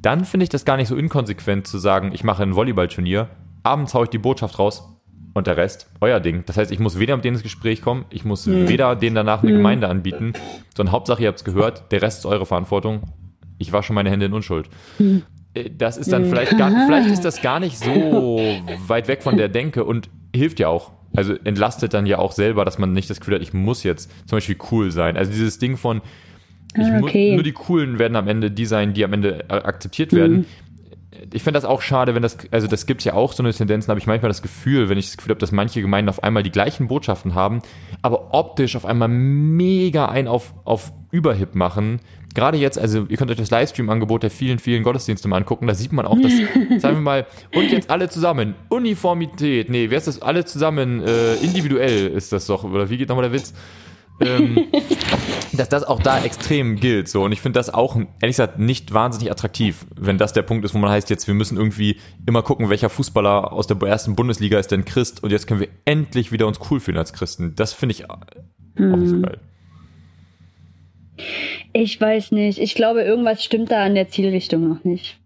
[0.00, 3.28] dann finde ich das gar nicht so inkonsequent zu sagen, ich mache ein Volleyballturnier,
[3.62, 4.88] abends haue ich die Botschaft raus
[5.34, 6.44] und der Rest, euer Ding.
[6.46, 8.68] Das heißt, ich muss weder mit denen ins Gespräch kommen, ich muss Mhm.
[8.68, 10.32] weder denen danach eine Gemeinde anbieten,
[10.76, 13.02] sondern Hauptsache, ihr habt es gehört, der Rest ist eure Verantwortung.
[13.58, 14.68] Ich wasche meine Hände in Unschuld.
[15.54, 18.40] Äh, Das ist dann vielleicht gar, vielleicht ist das gar nicht so
[18.86, 20.92] weit weg von der Denke und hilft ja auch.
[21.14, 24.10] Also entlastet dann ja auch selber, dass man nicht das Gefühl hat, ich muss jetzt
[24.26, 25.16] zum Beispiel cool sein.
[25.16, 26.00] Also dieses Ding von,
[26.74, 27.34] Ah, okay.
[27.34, 30.46] nur die Coolen werden am Ende die sein, die am Ende äh, akzeptiert werden.
[31.34, 33.86] Ich finde das auch schade, wenn das, also das gibt ja auch so eine Tendenz,
[33.88, 36.42] habe ich manchmal das Gefühl, wenn ich das Gefühl habe, dass manche Gemeinden auf einmal
[36.42, 37.60] die gleichen Botschaften haben,
[38.00, 42.00] aber optisch auf einmal mega ein auf, auf Überhip machen.
[42.34, 45.74] Gerade jetzt, also ihr könnt euch das Livestream-Angebot der vielen, vielen Gottesdienste mal angucken, da
[45.74, 46.32] sieht man auch, dass,
[46.80, 51.34] sagen wir mal, und jetzt alle zusammen, Uniformität, nee, wer ist das, alle zusammen, äh,
[51.36, 53.52] individuell ist das doch, oder wie geht nochmal der Witz?
[54.20, 54.66] ähm,
[55.52, 57.08] dass das auch da extrem gilt.
[57.08, 57.24] So.
[57.24, 60.74] Und ich finde das auch, ehrlich gesagt, nicht wahnsinnig attraktiv, wenn das der Punkt ist,
[60.74, 64.58] wo man heißt, jetzt wir müssen irgendwie immer gucken, welcher Fußballer aus der ersten Bundesliga
[64.58, 67.54] ist denn Christ und jetzt können wir endlich wieder uns cool fühlen als Christen.
[67.56, 68.18] Das finde ich auch
[68.76, 69.38] nicht so geil.
[71.72, 72.58] Ich weiß nicht.
[72.58, 75.16] Ich glaube, irgendwas stimmt da an der Zielrichtung noch nicht.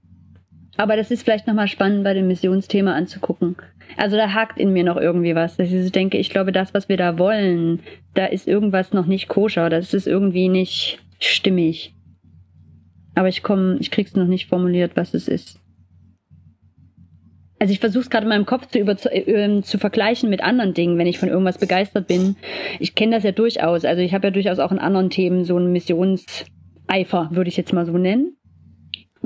[0.77, 3.57] Aber das ist vielleicht nochmal spannend bei dem Missionsthema anzugucken.
[3.97, 6.89] Also da hakt in mir noch irgendwie was, dass ich denke, ich glaube, das, was
[6.89, 7.81] wir da wollen,
[8.15, 11.95] da ist irgendwas noch nicht koscher, das ist irgendwie nicht stimmig.
[13.15, 15.59] Aber ich komme, ich krieg's noch nicht formuliert, was es ist.
[17.59, 20.75] Also ich versuche es gerade in meinem Kopf zu, über, äh, zu vergleichen mit anderen
[20.75, 22.37] Dingen, wenn ich von irgendwas begeistert bin.
[22.81, 23.85] Ich kenne das ja durchaus.
[23.85, 27.73] Also ich habe ja durchaus auch in anderen Themen so einen Missionseifer, würde ich jetzt
[27.73, 28.36] mal so nennen.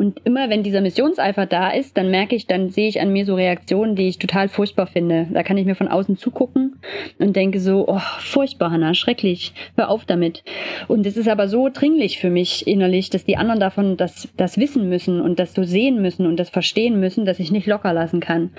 [0.00, 3.26] Und immer wenn dieser Missionseifer da ist, dann merke ich, dann sehe ich an mir
[3.26, 5.26] so Reaktionen, die ich total furchtbar finde.
[5.30, 6.76] Da kann ich mir von außen zugucken
[7.18, 10.42] und denke so, oh, furchtbar, Hannah, schrecklich, hör auf damit.
[10.88, 14.56] Und es ist aber so dringlich für mich innerlich, dass die anderen davon das, das
[14.56, 17.92] wissen müssen und das so sehen müssen und das verstehen müssen, dass ich nicht locker
[17.92, 18.52] lassen kann.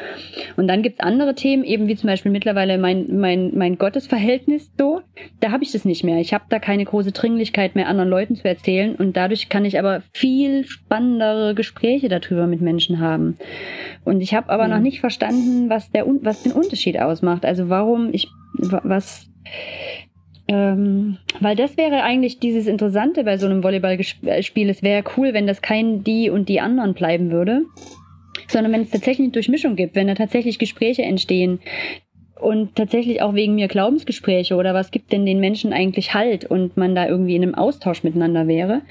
[0.58, 5.02] Und dann gibt's andere Themen, eben wie zum Beispiel mittlerweile mein, mein, mein Gottesverhältnis so.
[5.40, 6.20] Da habe ich das nicht mehr.
[6.20, 8.94] Ich habe da keine große Dringlichkeit mehr, anderen Leuten zu erzählen.
[8.94, 10.68] Und dadurch kann ich aber viel
[11.32, 13.38] spannendere Gespräche darüber mit Menschen haben.
[14.04, 14.70] Und ich habe aber Mhm.
[14.72, 17.46] noch nicht verstanden, was, der, was den Unterschied ausmacht.
[17.46, 18.28] Also warum ich,
[18.58, 19.28] wa- was,
[20.48, 24.70] ähm, weil das wäre eigentlich dieses Interessante bei so einem Volleyballspiel.
[24.70, 27.62] Es wäre cool, wenn das kein die und die anderen bleiben würde,
[28.48, 31.60] sondern wenn es tatsächlich eine Durchmischung gibt, wenn da tatsächlich Gespräche entstehen
[32.40, 36.76] und tatsächlich auch wegen mir Glaubensgespräche oder was gibt denn den Menschen eigentlich Halt und
[36.76, 38.82] man da irgendwie in einem Austausch miteinander wäre.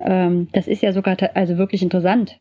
[0.00, 2.38] Ähm, das ist ja sogar also wirklich interessant.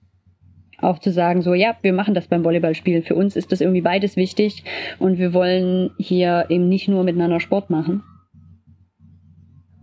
[0.79, 3.01] Auch zu sagen, so, ja, wir machen das beim Volleyballspiel.
[3.01, 4.63] Für uns ist das irgendwie beides wichtig
[4.99, 8.03] und wir wollen hier eben nicht nur miteinander Sport machen.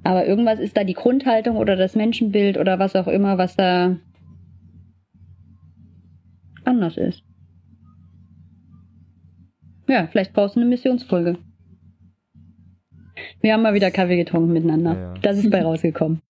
[0.04, 3.96] Aber irgendwas ist da die Grundhaltung oder das Menschenbild oder was auch immer, was da
[6.64, 7.22] anders ist.
[9.88, 11.36] Ja, vielleicht brauchst du eine Missionsfolge.
[13.40, 14.94] Wir haben mal wieder Kaffee getrunken miteinander.
[14.94, 15.14] Ja, ja.
[15.22, 16.20] Das ist bei rausgekommen.